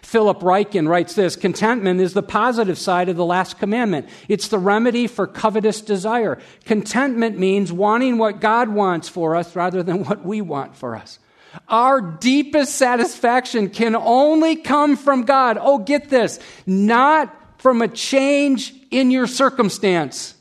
Philip 0.01 0.39
Ryken 0.39 0.87
writes 0.87 1.15
this 1.15 1.35
Contentment 1.35 1.99
is 1.99 2.13
the 2.13 2.23
positive 2.23 2.77
side 2.77 3.09
of 3.09 3.15
the 3.15 3.25
last 3.25 3.59
commandment. 3.59 4.07
It's 4.27 4.47
the 4.47 4.59
remedy 4.59 5.07
for 5.07 5.27
covetous 5.27 5.81
desire. 5.81 6.39
Contentment 6.65 7.37
means 7.37 7.71
wanting 7.71 8.17
what 8.17 8.39
God 8.39 8.69
wants 8.69 9.09
for 9.09 9.35
us 9.35 9.55
rather 9.55 9.83
than 9.83 10.03
what 10.05 10.25
we 10.25 10.41
want 10.41 10.75
for 10.75 10.95
us. 10.95 11.19
Our 11.69 12.01
deepest 12.01 12.75
satisfaction 12.75 13.69
can 13.69 13.95
only 13.95 14.55
come 14.55 14.97
from 14.97 15.23
God. 15.23 15.57
Oh, 15.59 15.77
get 15.77 16.09
this, 16.09 16.39
not 16.65 17.33
from 17.61 17.81
a 17.81 17.87
change 17.87 18.73
in 18.91 19.11
your 19.11 19.27
circumstance. 19.27 20.35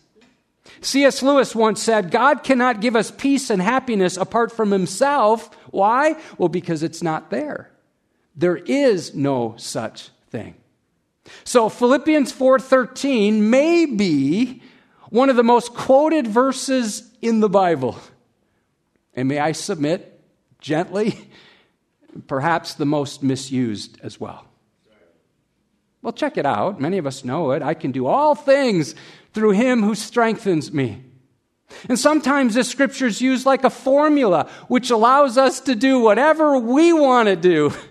C.S. 0.80 1.22
Lewis 1.22 1.54
once 1.54 1.83
said, 1.83 2.11
God 2.11 2.42
cannot 2.42 2.80
give 2.80 2.94
us 2.94 3.11
peace 3.11 3.48
and 3.48 3.62
happiness 3.62 4.16
apart 4.16 4.52
from 4.52 4.70
himself. 4.70 5.48
Why? 5.70 6.16
Well, 6.37 6.50
because 6.50 6.83
it's 6.83 7.02
not 7.02 7.30
there. 7.30 7.70
There 8.37 8.57
is 8.57 9.14
no 9.14 9.55
such 9.57 10.11
thing. 10.31 10.55
So 11.44 11.68
Philippians 11.68 12.33
4:13 12.33 13.51
may 13.51 13.87
be 13.87 14.62
one 15.11 15.31
of 15.31 15.37
the 15.37 15.44
most 15.44 15.75
quoted 15.75 16.27
verses 16.27 17.11
in 17.23 17.40
the 17.40 17.49
Bible. 17.49 17.99
And 19.14 19.29
may 19.29 19.38
I 19.38 19.53
submit 19.53 20.20
gently, 20.61 21.31
perhaps 22.27 22.75
the 22.75 22.87
most 22.87 23.23
misused 23.23 23.99
as 24.03 24.18
well. 24.18 24.47
Well, 26.03 26.12
check 26.12 26.37
it 26.37 26.44
out. 26.44 26.81
Many 26.81 26.99
of 26.99 27.07
us 27.07 27.25
know 27.25 27.53
it. 27.53 27.62
I 27.62 27.75
can 27.75 27.90
do 27.90 28.07
all 28.07 28.35
things 28.35 28.94
through 29.33 29.53
him 29.53 29.83
who 29.83 29.94
strengthens 29.94 30.73
me. 30.73 31.03
And 31.88 31.99
sometimes 31.99 32.55
the 32.55 32.64
scripture's 32.64 33.20
used 33.23 33.47
like 33.47 33.64
a 33.64 33.70
formula, 33.70 34.51
which 34.68 34.90
allows 34.90 35.38
us 35.38 35.61
to 35.61 35.75
do 35.75 36.01
whatever 36.01 36.59
we 36.59 36.92
want 36.92 37.29
to 37.29 37.37
do. 37.37 37.73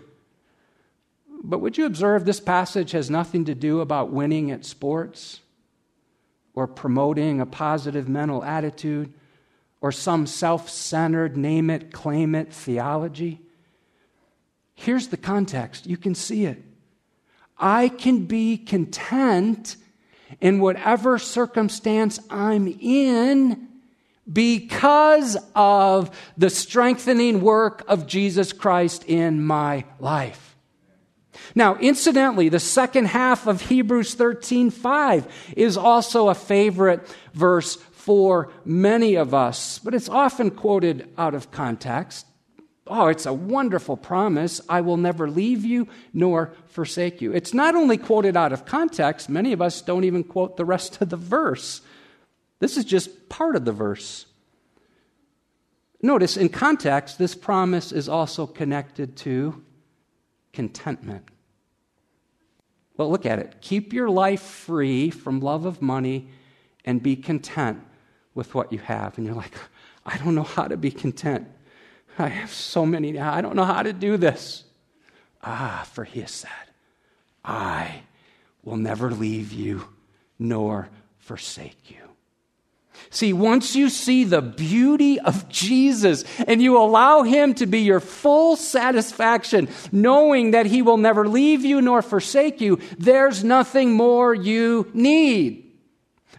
But 1.44 1.60
would 1.60 1.78
you 1.78 1.86
observe 1.86 2.24
this 2.24 2.40
passage 2.40 2.92
has 2.92 3.10
nothing 3.10 3.44
to 3.46 3.56
do 3.56 3.82
about 3.82 4.12
winning 4.12 4.50
at 4.50 4.64
sports 4.64 5.42
or 6.54 6.68
promoting 6.68 7.42
a 7.42 7.46
positive 7.46 8.08
mental 8.08 8.44
attitude 8.46 9.14
or 9.82 9.92
some 9.92 10.26
self 10.26 10.70
centered, 10.70 11.36
name 11.36 11.70
it, 11.70 11.92
claim 11.92 12.34
it 12.34 12.54
theology? 12.54 13.42
Here's 14.74 15.10
the 15.10 15.18
context. 15.18 15.86
You 15.86 15.98
can 15.98 16.16
see 16.16 16.46
it. 16.46 16.64
I 17.58 17.90
can 17.90 18.26
be 18.26 18.58
content 18.58 19.76
in 20.40 20.60
whatever 20.60 21.20
circumstance 21.20 22.20
I'm 22.30 22.68
in 22.68 23.68
because 24.32 25.38
of 25.54 26.18
the 26.38 26.50
strengthening 26.50 27.42
work 27.42 27.84
of 27.90 28.08
Jesus 28.08 28.54
Christ 28.54 29.04
in 29.06 29.46
my 29.46 29.84
life. 30.00 30.53
Now, 31.56 31.76
incidentally, 31.76 32.50
the 32.50 32.60
second 32.60 33.06
half 33.06 33.48
of 33.48 33.62
Hebrews 33.62 34.14
13 34.16 34.70
5 34.70 35.54
is 35.56 35.78
also 35.78 36.30
a 36.30 36.36
favorite 36.36 37.08
verse 37.34 37.76
for 37.76 38.52
many 38.66 39.16
of 39.16 39.34
us, 39.34 39.80
but 39.80 39.94
it's 39.94 40.10
often 40.10 40.52
quoted 40.52 41.10
out 41.18 41.34
of 41.34 41.52
context. 41.52 42.26
Oh, 42.86 43.08
it's 43.08 43.26
a 43.26 43.32
wonderful 43.32 43.96
promise. 43.96 44.60
I 44.68 44.82
will 44.82 44.98
never 44.98 45.30
leave 45.30 45.64
you 45.64 45.88
nor 46.14 46.54
forsake 46.68 47.22
you. 47.22 47.32
It's 47.32 47.54
not 47.54 47.76
only 47.76 47.98
quoted 47.98 48.36
out 48.36 48.52
of 48.52 48.66
context, 48.66 49.30
many 49.30 49.54
of 49.54 49.62
us 49.62 49.82
don't 49.82 50.04
even 50.04 50.24
quote 50.24 50.58
the 50.58 50.66
rest 50.66 51.02
of 51.02 51.10
the 51.10 51.18
verse. 51.18 51.82
This 52.60 52.76
is 52.76 52.84
just 52.84 53.30
part 53.30 53.56
of 53.56 53.64
the 53.64 53.72
verse. 53.72 54.26
Notice 56.02 56.36
in 56.36 56.50
context, 56.50 57.18
this 57.18 57.36
promise 57.36 57.94
is 57.94 58.10
also 58.10 58.46
connected 58.46 59.16
to 59.18 59.64
contentment. 60.52 61.30
Well, 62.98 63.10
look 63.10 63.26
at 63.26 63.40
it. 63.40 63.56
Keep 63.62 63.94
your 63.94 64.10
life 64.10 64.42
free 64.42 65.10
from 65.10 65.40
love 65.40 65.66
of 65.66 65.82
money 65.82 66.30
and 66.86 67.02
be 67.02 67.16
content 67.16 67.82
with 68.36 68.54
what 68.54 68.72
you 68.72 68.80
have. 68.80 69.18
And 69.18 69.26
you're 69.26 69.36
like, 69.36 69.56
I 70.06 70.18
don't 70.18 70.36
know 70.36 70.44
how 70.44 70.68
to 70.68 70.78
be 70.78 70.92
content. 70.92 71.48
I 72.20 72.28
have 72.28 72.52
so 72.52 72.86
many, 72.86 73.18
I 73.18 73.42
don't 73.42 73.56
know 73.56 73.66
how 73.66 73.82
to 73.82 73.94
do 73.94 74.18
this. 74.18 74.64
Ah, 75.42 75.88
for 75.92 76.04
he 76.04 76.22
has 76.22 76.32
said, 76.32 76.52
I 77.44 78.04
will 78.64 78.78
never 78.78 79.12
leave 79.12 79.52
you 79.52 79.88
nor 80.38 80.90
forsake 81.18 81.90
you. 81.90 82.03
See, 83.14 83.32
once 83.32 83.76
you 83.76 83.90
see 83.90 84.24
the 84.24 84.42
beauty 84.42 85.20
of 85.20 85.48
Jesus 85.48 86.24
and 86.48 86.62
you 86.62 86.80
allow 86.80 87.22
Him 87.22 87.54
to 87.56 87.68
be 87.68 87.82
your 87.82 88.00
full 88.00 88.56
satisfaction, 88.56 89.70
knowing 89.92 90.52
that 90.52 90.66
He 90.66 90.82
will 90.82 90.98
never 90.98 91.28
leave 91.28 91.64
you 91.64 91.80
nor 91.80 92.02
forsake 92.02 92.60
you, 92.60 92.80
there's 92.98 93.44
nothing 93.44 93.94
more 93.94 94.34
you 94.34 94.90
need. 94.96 95.60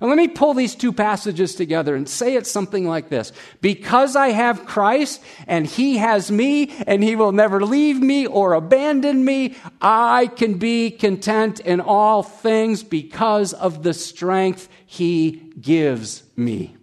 Now, 0.00 0.08
let 0.08 0.16
me 0.16 0.26
pull 0.26 0.54
these 0.54 0.74
two 0.74 0.92
passages 0.92 1.54
together 1.54 1.94
and 1.94 2.08
say 2.08 2.34
it 2.34 2.48
something 2.48 2.88
like 2.88 3.08
this 3.08 3.32
Because 3.60 4.16
I 4.16 4.30
have 4.30 4.66
Christ 4.66 5.22
and 5.46 5.66
He 5.66 5.98
has 5.98 6.28
me 6.28 6.74
and 6.88 7.04
He 7.04 7.14
will 7.14 7.30
never 7.30 7.64
leave 7.64 8.00
me 8.00 8.26
or 8.26 8.54
abandon 8.54 9.24
me, 9.24 9.54
I 9.80 10.26
can 10.26 10.54
be 10.58 10.90
content 10.90 11.60
in 11.60 11.80
all 11.80 12.24
things 12.24 12.82
because 12.82 13.52
of 13.52 13.84
the 13.84 13.94
strength 13.94 14.68
He 14.86 15.52
gives 15.60 16.23
me. 16.36 16.76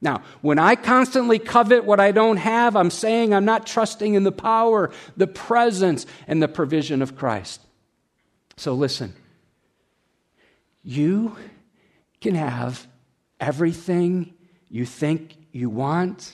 Now, 0.00 0.22
when 0.42 0.58
I 0.58 0.76
constantly 0.76 1.38
covet 1.38 1.84
what 1.84 1.98
I 1.98 2.12
don't 2.12 2.36
have, 2.36 2.76
I'm 2.76 2.90
saying 2.90 3.34
I'm 3.34 3.44
not 3.44 3.66
trusting 3.66 4.14
in 4.14 4.22
the 4.22 4.32
power, 4.32 4.90
the 5.16 5.26
presence, 5.26 6.06
and 6.28 6.40
the 6.40 6.48
provision 6.48 7.02
of 7.02 7.16
Christ. 7.16 7.60
So 8.56 8.74
listen. 8.74 9.14
You 10.84 11.36
can 12.20 12.34
have 12.34 12.86
everything 13.40 14.34
you 14.68 14.86
think 14.86 15.36
you 15.52 15.68
want. 15.68 16.32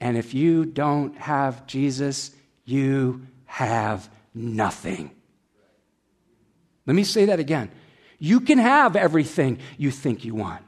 And 0.00 0.16
if 0.16 0.34
you 0.34 0.64
don't 0.64 1.16
have 1.16 1.66
Jesus, 1.66 2.32
you 2.64 3.26
have 3.46 4.10
nothing. 4.34 5.10
Let 6.84 6.94
me 6.94 7.04
say 7.04 7.26
that 7.26 7.40
again. 7.40 7.70
You 8.18 8.40
can 8.40 8.58
have 8.58 8.96
everything 8.96 9.58
you 9.78 9.90
think 9.90 10.24
you 10.24 10.34
want. 10.34 10.62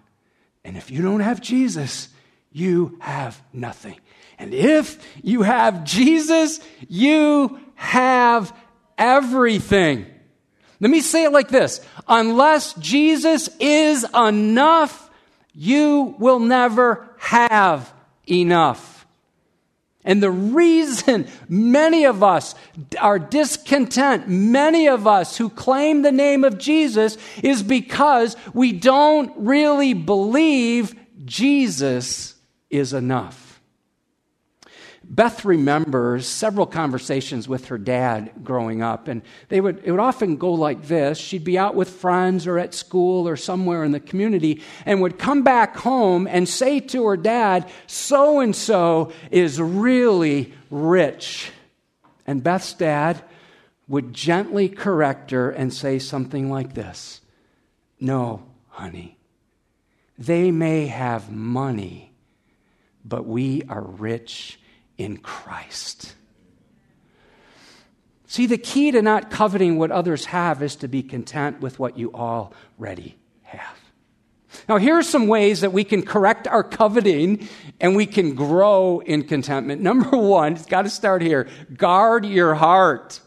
And 0.68 0.76
if 0.76 0.90
you 0.90 1.00
don't 1.00 1.20
have 1.20 1.40
Jesus, 1.40 2.10
you 2.52 2.98
have 3.00 3.40
nothing. 3.54 3.98
And 4.38 4.52
if 4.52 5.02
you 5.24 5.40
have 5.40 5.82
Jesus, 5.82 6.60
you 6.90 7.58
have 7.74 8.54
everything. 8.98 10.04
Let 10.78 10.90
me 10.90 11.00
say 11.00 11.24
it 11.24 11.32
like 11.32 11.48
this 11.48 11.80
unless 12.06 12.74
Jesus 12.74 13.48
is 13.58 14.04
enough, 14.14 15.08
you 15.54 16.14
will 16.18 16.38
never 16.38 17.08
have 17.16 17.90
enough. 18.28 18.97
And 20.08 20.22
the 20.22 20.30
reason 20.30 21.28
many 21.50 22.06
of 22.06 22.22
us 22.22 22.54
are 22.98 23.18
discontent, 23.18 24.26
many 24.26 24.88
of 24.88 25.06
us 25.06 25.36
who 25.36 25.50
claim 25.50 26.00
the 26.00 26.10
name 26.10 26.44
of 26.44 26.56
Jesus, 26.56 27.18
is 27.42 27.62
because 27.62 28.34
we 28.54 28.72
don't 28.72 29.30
really 29.36 29.92
believe 29.92 30.94
Jesus 31.26 32.36
is 32.70 32.94
enough. 32.94 33.47
Beth 35.10 35.46
remembers 35.46 36.26
several 36.26 36.66
conversations 36.66 37.48
with 37.48 37.68
her 37.68 37.78
dad 37.78 38.30
growing 38.44 38.82
up, 38.82 39.08
and 39.08 39.22
they 39.48 39.58
would, 39.58 39.80
it 39.82 39.90
would 39.90 40.00
often 40.00 40.36
go 40.36 40.52
like 40.52 40.86
this. 40.86 41.16
She'd 41.16 41.44
be 41.44 41.56
out 41.56 41.74
with 41.74 41.88
friends 41.88 42.46
or 42.46 42.58
at 42.58 42.74
school 42.74 43.26
or 43.26 43.34
somewhere 43.34 43.84
in 43.84 43.92
the 43.92 44.00
community 44.00 44.62
and 44.84 45.00
would 45.00 45.18
come 45.18 45.42
back 45.42 45.78
home 45.78 46.26
and 46.26 46.46
say 46.46 46.80
to 46.80 47.06
her 47.06 47.16
dad, 47.16 47.70
So 47.86 48.40
and 48.40 48.54
so 48.54 49.12
is 49.30 49.60
really 49.62 50.52
rich. 50.70 51.52
And 52.26 52.42
Beth's 52.42 52.74
dad 52.74 53.22
would 53.88 54.12
gently 54.12 54.68
correct 54.68 55.30
her 55.30 55.50
and 55.50 55.72
say 55.72 55.98
something 55.98 56.50
like 56.50 56.74
this 56.74 57.22
No, 57.98 58.44
honey, 58.68 59.16
they 60.18 60.50
may 60.50 60.86
have 60.88 61.32
money, 61.32 62.12
but 63.06 63.24
we 63.24 63.62
are 63.70 63.82
rich 63.82 64.58
in 64.98 65.16
Christ. 65.16 66.14
See, 68.26 68.44
the 68.44 68.58
key 68.58 68.90
to 68.90 69.00
not 69.00 69.30
coveting 69.30 69.78
what 69.78 69.90
others 69.90 70.26
have 70.26 70.62
is 70.62 70.76
to 70.76 70.88
be 70.88 71.02
content 71.02 71.62
with 71.62 71.78
what 71.78 71.96
you 71.96 72.12
already 72.12 73.16
have. 73.44 73.78
Now, 74.68 74.76
here 74.76 74.96
are 74.96 75.02
some 75.02 75.28
ways 75.28 75.62
that 75.62 75.72
we 75.72 75.82
can 75.82 76.02
correct 76.02 76.46
our 76.46 76.62
coveting 76.62 77.48
and 77.80 77.96
we 77.96 78.04
can 78.04 78.34
grow 78.34 79.00
in 79.00 79.22
contentment. 79.24 79.80
Number 79.88 80.16
one, 80.16 80.52
it's 80.54 80.66
got 80.66 80.82
to 80.82 80.90
start 80.90 81.22
here 81.22 81.48
guard 81.74 82.26
your 82.26 82.54
heart. 82.54 83.20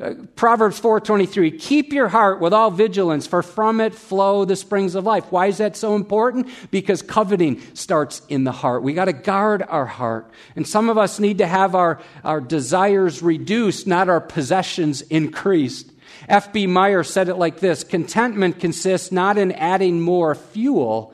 Uh, 0.00 0.14
Proverbs 0.36 0.80
4:23 0.80 1.58
Keep 1.58 1.92
your 1.92 2.08
heart 2.08 2.40
with 2.40 2.52
all 2.52 2.70
vigilance 2.70 3.26
for 3.26 3.42
from 3.42 3.80
it 3.80 3.94
flow 3.94 4.44
the 4.44 4.54
springs 4.54 4.94
of 4.94 5.04
life. 5.04 5.24
Why 5.30 5.46
is 5.46 5.58
that 5.58 5.76
so 5.76 5.96
important? 5.96 6.48
Because 6.70 7.02
coveting 7.02 7.60
starts 7.74 8.22
in 8.28 8.44
the 8.44 8.52
heart. 8.52 8.84
We 8.84 8.92
got 8.92 9.06
to 9.06 9.12
guard 9.12 9.64
our 9.68 9.86
heart. 9.86 10.30
And 10.54 10.66
some 10.66 10.88
of 10.88 10.98
us 10.98 11.18
need 11.18 11.38
to 11.38 11.46
have 11.46 11.74
our, 11.74 12.00
our 12.22 12.40
desires 12.40 13.22
reduced, 13.22 13.88
not 13.88 14.08
our 14.08 14.20
possessions 14.20 15.02
increased. 15.02 15.90
F.B. 16.28 16.66
Meyer 16.68 17.02
said 17.02 17.28
it 17.28 17.36
like 17.36 17.58
this 17.58 17.82
Contentment 17.82 18.60
consists 18.60 19.10
not 19.10 19.36
in 19.36 19.50
adding 19.52 20.00
more 20.00 20.34
fuel, 20.36 21.12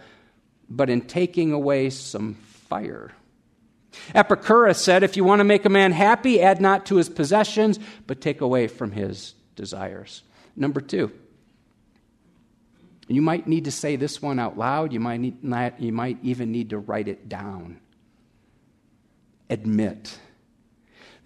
but 0.68 0.90
in 0.90 1.00
taking 1.00 1.52
away 1.52 1.88
some 1.88 2.34
fire. 2.34 3.12
Epicurus 4.14 4.80
said, 4.80 5.02
If 5.02 5.16
you 5.16 5.24
want 5.24 5.40
to 5.40 5.44
make 5.44 5.64
a 5.64 5.70
man 5.70 5.92
happy, 5.92 6.40
add 6.40 6.60
not 6.60 6.86
to 6.86 6.96
his 6.96 7.08
possessions, 7.08 7.78
but 8.06 8.20
take 8.20 8.40
away 8.40 8.66
from 8.66 8.92
his 8.92 9.34
desires. 9.56 10.22
Number 10.56 10.80
two, 10.80 11.12
you 13.08 13.22
might 13.22 13.46
need 13.46 13.64
to 13.64 13.70
say 13.70 13.96
this 13.96 14.22
one 14.22 14.38
out 14.38 14.56
loud. 14.56 14.92
You 14.92 15.00
might, 15.00 15.20
need, 15.20 15.44
not, 15.44 15.80
you 15.80 15.92
might 15.92 16.18
even 16.22 16.52
need 16.52 16.70
to 16.70 16.78
write 16.78 17.08
it 17.08 17.28
down. 17.28 17.80
Admit 19.50 20.18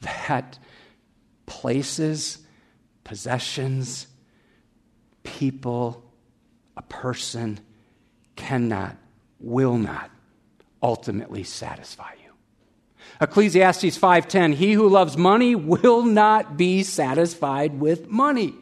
that 0.00 0.58
places, 1.46 2.38
possessions, 3.04 4.06
people, 5.22 6.04
a 6.76 6.82
person 6.82 7.60
cannot, 8.36 8.96
will 9.40 9.78
not 9.78 10.10
ultimately 10.82 11.44
satisfy. 11.44 12.17
Ecclesiastes 13.20 13.98
5:10 13.98 14.54
He 14.54 14.72
who 14.72 14.88
loves 14.88 15.16
money 15.16 15.54
will 15.54 16.02
not 16.02 16.56
be 16.56 16.82
satisfied 16.82 17.80
with 17.80 18.08
money 18.08 18.54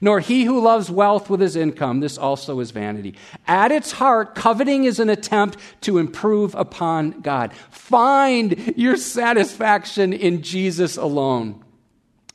nor 0.00 0.20
he 0.20 0.44
who 0.44 0.60
loves 0.60 0.90
wealth 0.90 1.30
with 1.30 1.40
his 1.40 1.56
income 1.56 2.00
this 2.00 2.18
also 2.18 2.60
is 2.60 2.70
vanity. 2.70 3.14
At 3.46 3.72
its 3.72 3.92
heart 3.92 4.34
coveting 4.34 4.84
is 4.84 5.00
an 5.00 5.10
attempt 5.10 5.56
to 5.82 5.98
improve 5.98 6.54
upon 6.54 7.22
God. 7.22 7.52
Find 7.70 8.74
your 8.76 8.96
satisfaction 8.96 10.12
in 10.12 10.42
Jesus 10.42 10.96
alone. 10.96 11.64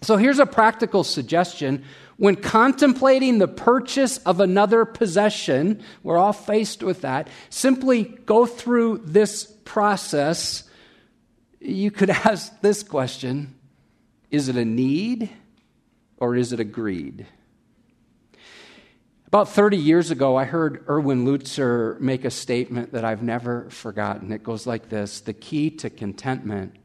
So 0.01 0.17
here's 0.17 0.39
a 0.39 0.45
practical 0.45 1.03
suggestion. 1.03 1.83
When 2.17 2.35
contemplating 2.35 3.37
the 3.37 3.47
purchase 3.47 4.17
of 4.19 4.39
another 4.39 4.85
possession, 4.85 5.83
we're 6.03 6.17
all 6.17 6.33
faced 6.33 6.83
with 6.83 7.01
that. 7.01 7.27
Simply 7.49 8.03
go 8.25 8.45
through 8.45 9.03
this 9.05 9.45
process 9.65 10.63
you 11.59 11.91
could 11.91 12.09
ask 12.09 12.59
this 12.61 12.83
question 12.83 13.55
Is 14.31 14.49
it 14.49 14.55
a 14.55 14.65
need 14.65 15.29
or 16.17 16.35
is 16.35 16.53
it 16.53 16.59
a 16.59 16.65
greed? 16.65 17.25
About 19.27 19.49
30 19.49 19.77
years 19.77 20.09
ago, 20.09 20.35
I 20.35 20.45
heard 20.45 20.83
Erwin 20.89 21.23
Lutzer 21.23 21.99
make 21.99 22.25
a 22.25 22.31
statement 22.31 22.93
that 22.93 23.05
I've 23.05 23.21
never 23.21 23.69
forgotten. 23.69 24.31
It 24.31 24.41
goes 24.41 24.65
like 24.65 24.89
this 24.89 25.21
The 25.21 25.33
key 25.33 25.69
to 25.71 25.89
contentment 25.89 26.75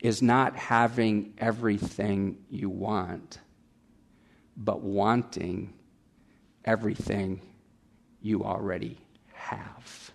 is 0.00 0.22
not 0.22 0.56
having 0.56 1.34
everything 1.38 2.38
you 2.50 2.68
want, 2.68 3.38
but 4.56 4.80
wanting 4.82 5.74
everything 6.64 7.40
you 8.20 8.44
already 8.44 8.98
have. 9.32 10.09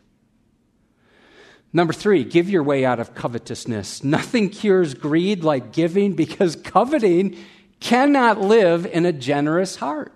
Number 1.73 1.93
three, 1.93 2.23
give 2.23 2.49
your 2.49 2.63
way 2.63 2.85
out 2.85 2.99
of 2.99 3.15
covetousness. 3.15 4.03
Nothing 4.03 4.49
cures 4.49 4.93
greed 4.93 5.43
like 5.43 5.73
giving 5.73 6.13
because 6.13 6.55
coveting 6.63 7.37
cannot 7.79 8.39
live 8.39 8.85
in 8.85 9.05
a 9.05 9.11
generous 9.11 9.75
heart. 9.75 10.13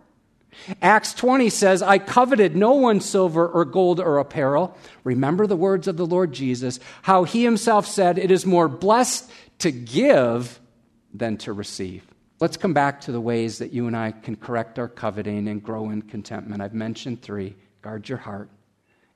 Acts 0.82 1.14
20 1.14 1.50
says, 1.50 1.82
I 1.82 2.00
coveted 2.00 2.56
no 2.56 2.74
one's 2.74 3.06
silver 3.06 3.47
or 3.47 3.66
gold 3.66 4.00
or 4.00 4.18
apparel. 4.18 4.78
Remember 5.04 5.47
the 5.47 5.56
words 5.56 5.88
of 5.88 5.97
the 5.97 6.06
Lord 6.06 6.34
Jesus, 6.34 6.80
how 7.02 7.24
he 7.24 7.43
himself 7.43 7.88
said, 7.88 8.18
It 8.18 8.32
is 8.32 8.45
more 8.45 8.68
blessed 8.68 9.30
to 9.60 9.72
give 9.72 10.60
than 11.14 11.38
to 11.38 11.54
receive. 11.54 12.06
Let's 12.39 12.58
come 12.58 12.74
back 12.74 13.02
to 13.02 13.12
the 13.12 13.22
ways 13.22 13.58
that 13.58 13.74
you 13.74 13.88
and 13.88 13.95
I 13.95 14.12
can 14.12 14.36
correct 14.36 14.80
our 14.80 14.88
coveting 14.88 15.47
and 15.47 15.62
grow 15.62 15.89
in 15.89 16.02
contentment. 16.04 16.62
I've 16.62 16.74
mentioned 16.74 17.22
three 17.22 17.56
guard 17.82 18.08
your 18.10 18.18
heart, 18.18 18.50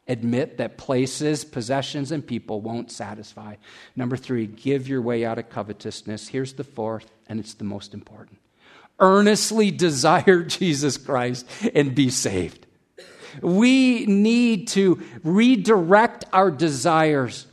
Admit 0.07 0.57
that 0.57 0.77
places, 0.77 1.45
possessions, 1.45 2.11
and 2.11 2.25
people 2.25 2.59
won't 2.59 2.91
satisfy. 2.91 3.55
Number 3.95 4.17
three, 4.17 4.47
give 4.47 4.87
your 4.87 5.01
way 5.01 5.23
out 5.23 5.39
of 5.39 5.49
covetousness. 5.49 6.27
Here's 6.27 6.53
the 6.53 6.65
fourth, 6.65 7.09
and 7.27 7.39
it's 7.39 7.53
the 7.53 7.63
most 7.63 7.93
important 7.93 8.39
earnestly 8.99 9.71
desire 9.87 10.43
Jesus 10.43 10.97
Christ 10.97 11.45
and 11.73 11.93
be 11.93 12.09
saved. 12.09 12.65
We 13.41 14.05
need 14.05 14.67
to 14.69 15.01
redirect 15.23 16.25
our 16.31 16.51
desires 16.51 17.47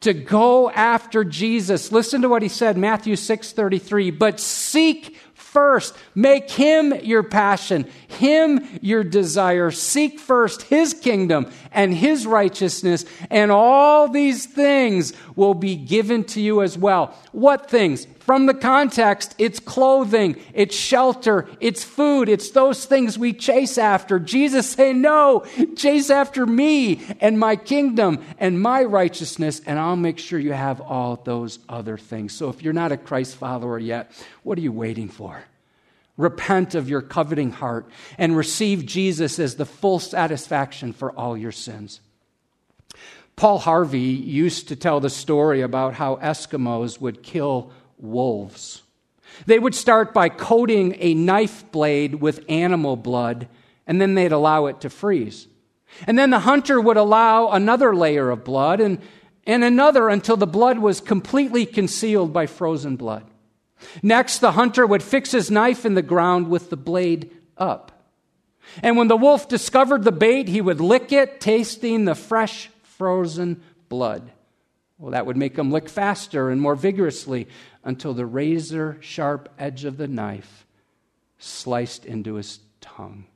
to 0.00 0.12
go 0.12 0.68
after 0.70 1.24
Jesus. 1.24 1.90
Listen 1.90 2.22
to 2.22 2.28
what 2.28 2.42
he 2.42 2.48
said, 2.48 2.76
Matthew 2.76 3.14
6:33, 3.14 4.10
but 4.10 4.40
seek 4.40 5.16
first. 5.32 5.94
Make 6.14 6.50
him 6.50 6.92
your 7.02 7.22
passion, 7.22 7.88
him 8.12 8.66
your 8.80 9.04
desire. 9.04 9.70
Seek 9.70 10.20
first 10.20 10.62
his 10.62 10.94
kingdom 10.94 11.50
and 11.72 11.94
his 11.94 12.26
righteousness, 12.26 13.04
and 13.30 13.50
all 13.50 14.08
these 14.08 14.46
things 14.46 15.12
will 15.36 15.54
be 15.54 15.76
given 15.76 16.24
to 16.24 16.40
you 16.40 16.62
as 16.62 16.76
well. 16.76 17.16
What 17.32 17.70
things? 17.70 18.06
From 18.20 18.46
the 18.46 18.54
context, 18.54 19.34
it's 19.38 19.58
clothing, 19.58 20.36
it's 20.54 20.76
shelter, 20.76 21.48
it's 21.58 21.82
food, 21.82 22.28
it's 22.28 22.50
those 22.50 22.84
things 22.84 23.18
we 23.18 23.32
chase 23.32 23.78
after. 23.78 24.20
Jesus 24.20 24.70
say, 24.70 24.92
No, 24.92 25.44
chase 25.76 26.08
after 26.08 26.46
me 26.46 27.02
and 27.20 27.38
my 27.38 27.56
kingdom 27.56 28.24
and 28.38 28.60
my 28.60 28.84
righteousness, 28.84 29.60
and 29.66 29.76
I'll 29.76 29.96
make 29.96 30.20
sure 30.20 30.38
you 30.38 30.52
have 30.52 30.80
all 30.80 31.16
those 31.16 31.58
other 31.68 31.98
things. 31.98 32.32
So 32.32 32.48
if 32.48 32.62
you're 32.62 32.72
not 32.72 32.92
a 32.92 32.96
Christ 32.96 33.34
follower 33.36 33.78
yet, 33.78 34.12
what 34.44 34.56
are 34.56 34.62
you 34.62 34.72
waiting 34.72 35.08
for? 35.08 35.42
Repent 36.16 36.74
of 36.74 36.88
your 36.88 37.00
coveting 37.00 37.52
heart 37.52 37.88
and 38.18 38.36
receive 38.36 38.84
Jesus 38.84 39.38
as 39.38 39.56
the 39.56 39.64
full 39.64 39.98
satisfaction 39.98 40.92
for 40.92 41.10
all 41.12 41.36
your 41.36 41.52
sins. 41.52 42.00
Paul 43.34 43.58
Harvey 43.58 44.00
used 44.00 44.68
to 44.68 44.76
tell 44.76 45.00
the 45.00 45.10
story 45.10 45.62
about 45.62 45.94
how 45.94 46.16
Eskimos 46.16 47.00
would 47.00 47.22
kill 47.22 47.72
wolves. 47.98 48.82
They 49.46 49.58
would 49.58 49.74
start 49.74 50.12
by 50.12 50.28
coating 50.28 50.96
a 50.98 51.14
knife 51.14 51.64
blade 51.72 52.16
with 52.16 52.44
animal 52.48 52.96
blood, 52.96 53.48
and 53.86 54.00
then 54.00 54.14
they'd 54.14 54.32
allow 54.32 54.66
it 54.66 54.82
to 54.82 54.90
freeze. 54.90 55.48
And 56.06 56.18
then 56.18 56.30
the 56.30 56.40
hunter 56.40 56.80
would 56.80 56.96
allow 56.96 57.48
another 57.48 57.94
layer 57.94 58.30
of 58.30 58.44
blood 58.44 58.80
and, 58.80 59.00
and 59.46 59.64
another 59.64 60.08
until 60.08 60.36
the 60.36 60.46
blood 60.46 60.78
was 60.78 61.00
completely 61.00 61.66
concealed 61.66 62.32
by 62.32 62.46
frozen 62.46 62.96
blood. 62.96 63.24
Next, 64.02 64.38
the 64.38 64.52
hunter 64.52 64.86
would 64.86 65.02
fix 65.02 65.32
his 65.32 65.50
knife 65.50 65.84
in 65.84 65.94
the 65.94 66.02
ground 66.02 66.48
with 66.48 66.70
the 66.70 66.76
blade 66.76 67.30
up. 67.56 67.92
And 68.82 68.96
when 68.96 69.08
the 69.08 69.16
wolf 69.16 69.48
discovered 69.48 70.04
the 70.04 70.12
bait, 70.12 70.48
he 70.48 70.60
would 70.60 70.80
lick 70.80 71.12
it, 71.12 71.40
tasting 71.40 72.04
the 72.04 72.14
fresh, 72.14 72.70
frozen 72.82 73.62
blood. 73.88 74.30
Well, 74.98 75.12
that 75.12 75.26
would 75.26 75.36
make 75.36 75.58
him 75.58 75.70
lick 75.70 75.88
faster 75.88 76.48
and 76.48 76.60
more 76.60 76.76
vigorously 76.76 77.48
until 77.82 78.14
the 78.14 78.26
razor 78.26 78.98
sharp 79.00 79.48
edge 79.58 79.84
of 79.84 79.96
the 79.96 80.06
knife 80.06 80.66
sliced 81.38 82.04
into 82.04 82.34
his 82.34 82.60
tongue. 82.80 83.26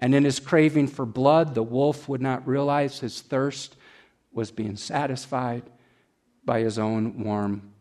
And 0.00 0.14
in 0.14 0.24
his 0.24 0.40
craving 0.40 0.88
for 0.88 1.04
blood, 1.04 1.54
the 1.54 1.62
wolf 1.62 2.08
would 2.08 2.22
not 2.22 2.46
realize 2.46 3.00
his 3.00 3.20
thirst 3.20 3.76
was 4.32 4.50
being 4.50 4.76
satisfied 4.76 5.64
by 6.44 6.60
his 6.60 6.78
own 6.78 7.24
warm 7.24 7.72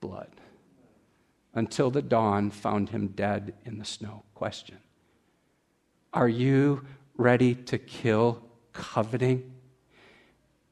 blood 0.00 0.33
until 1.54 1.90
the 1.90 2.02
dawn 2.02 2.50
found 2.50 2.90
him 2.90 3.08
dead 3.08 3.54
in 3.64 3.78
the 3.78 3.84
snow. 3.84 4.24
Question 4.34 4.78
Are 6.12 6.28
you 6.28 6.84
ready 7.16 7.54
to 7.54 7.78
kill 7.78 8.42
coveting 8.72 9.52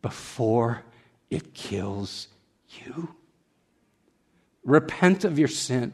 before 0.03 0.83
it 1.31 1.55
kills 1.55 2.29
you? 2.69 3.15
Repent 4.65 5.25
of 5.25 5.39
your 5.39 5.49
sin 5.49 5.93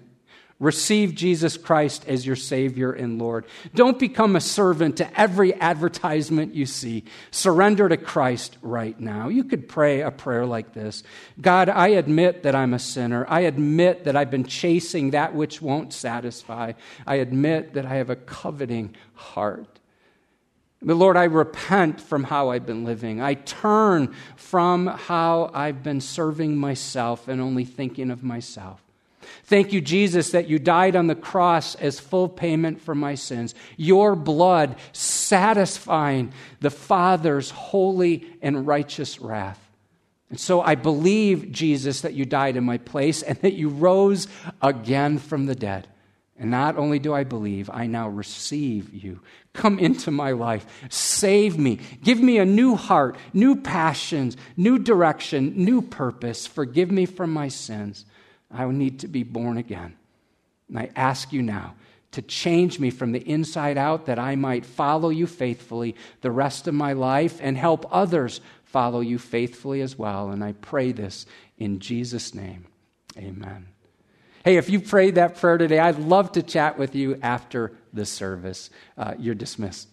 Receive 0.61 1.15
Jesus 1.15 1.57
Christ 1.57 2.05
as 2.09 2.27
your 2.27 2.35
Savior 2.35 2.91
and 2.91 3.21
Lord. 3.21 3.47
Don't 3.77 3.97
become 3.97 4.35
a 4.35 4.41
servant 4.41 4.97
to 4.97 5.21
every 5.21 5.55
advertisement 5.55 6.53
you 6.53 6.67
see. 6.67 7.05
Surrender 7.31 7.89
to 7.89 7.97
Christ 7.97 8.59
right 8.61 8.99
now. 8.99 9.29
You 9.29 9.45
could 9.45 9.69
pray 9.69 10.01
a 10.01 10.11
prayer 10.11 10.45
like 10.45 10.75
this 10.75 11.05
God, 11.41 11.69
I 11.69 11.89
admit 11.89 12.43
that 12.43 12.57
I'm 12.57 12.75
a 12.75 12.81
sinner. 12.81 13.25
I 13.29 13.41
admit 13.43 14.05
that 14.05 14.17
I've 14.17 14.33
been 14.33 14.47
chasing 14.47 15.11
that 15.11 15.33
which 15.33 15.63
won't 15.63 15.93
satisfy. 15.93 16.73
I 17.07 17.17
admit 17.17 17.75
that 17.75 17.87
I 17.87 17.95
have 17.95 18.11
a 18.11 18.17
coveting 18.17 18.97
heart. 19.15 19.79
But 20.83 20.97
Lord, 20.97 21.17
I 21.17 21.25
repent 21.25 22.01
from 22.01 22.25
how 22.25 22.51
I've 22.51 22.67
been 22.67 22.85
living. 22.85 23.21
I 23.21 23.35
turn 23.35 24.13
from 24.35 24.89
how 24.89 25.51
I've 25.55 25.85
been 25.85 26.01
serving 26.01 26.57
myself 26.57 27.29
and 27.29 27.41
only 27.41 27.65
thinking 27.65 28.11
of 28.11 28.25
myself. 28.25 28.83
Thank 29.45 29.73
you, 29.73 29.81
Jesus, 29.81 30.31
that 30.31 30.49
you 30.49 30.59
died 30.59 30.97
on 30.97 31.07
the 31.07 31.15
cross 31.15 31.75
as 31.77 32.01
full 32.01 32.29
payment 32.29 32.81
for 32.81 32.95
my 32.95 33.15
sins. 33.15 33.55
Your 33.77 34.15
blood 34.17 34.77
satisfying 34.93 36.33
the 36.61 36.71
Father's 36.71 37.51
holy 37.51 38.27
and 38.43 38.67
righteous 38.67 39.21
wrath. 39.21 39.65
And 40.31 40.39
so 40.39 40.61
I 40.61 40.75
believe, 40.75 41.53
Jesus, 41.53 42.03
that 42.03 42.15
you 42.15 42.25
died 42.25 42.57
in 42.57 42.65
my 42.65 42.79
place 42.79 43.23
and 43.23 43.39
that 43.39 43.55
you 43.55 43.69
rose 43.69 44.29
again 44.61 45.19
from 45.19 45.47
the 45.47 45.55
dead. 45.55 45.89
And 46.39 46.51
not 46.51 46.77
only 46.77 46.99
do 47.01 47.13
I 47.13 47.25
believe, 47.25 47.69
I 47.73 47.87
now 47.87 48.09
receive 48.09 48.95
you. 48.95 49.21
Come 49.55 49.81
into 49.81 50.13
my 50.13 50.33
life. 50.33 50.67
Save 50.89 51.59
me. 51.59 51.81
Give 52.05 52.21
me 52.21 52.39
a 52.39 52.45
new 52.45 52.77
heart, 52.77 53.17
new 53.33 53.57
passions, 53.57 54.37
new 54.57 54.79
direction, 54.79 55.55
new 55.57 55.83
purpose. 55.83 56.47
Forgive 56.47 56.93
me 56.93 57.07
for 57.07 57.27
my 57.27 57.49
sins. 57.49 58.05
I 58.51 58.67
need 58.67 59.01
to 59.01 59.09
be 59.09 59.23
born 59.23 59.59
again. 59.59 59.97
And 60.69 60.79
I 60.79 60.91
ask 60.97 61.33
you 61.33 61.43
now 61.43 61.75
to 62.13 62.23
change 62.23 62.79
me 62.79 62.91
from 62.91 63.13
the 63.13 63.21
inside 63.29 63.77
out 63.77 64.07
that 64.07 64.19
I 64.19 64.35
might 64.37 64.65
follow 64.65 65.11
you 65.11 65.27
faithfully 65.27 65.95
the 66.21 66.31
rest 66.31 66.67
of 66.67 66.75
my 66.75 66.95
life 66.95 67.39
and 67.43 67.57
help 67.57 67.87
others 67.91 68.41
follow 68.65 69.01
you 69.01 69.19
faithfully 69.19 69.81
as 69.81 69.99
well. 69.99 70.31
And 70.31 70.43
I 70.43 70.53
pray 70.53 70.93
this 70.93 71.27
in 71.59 71.81
Jesus' 71.81 72.35
name. 72.35 72.67
Amen. 73.17 73.69
Hey, 74.45 74.57
if 74.57 74.71
you 74.71 74.81
prayed 74.81 75.17
that 75.17 75.37
prayer 75.37 75.59
today, 75.59 75.79
I'd 75.79 75.99
love 75.99 76.33
to 76.33 76.43
chat 76.43 76.79
with 76.79 76.95
you 76.95 77.19
after 77.23 77.73
the 77.93 78.07
service. 78.07 78.71
Uh, 78.97 79.15
you're 79.19 79.35
dismissed. 79.35 79.89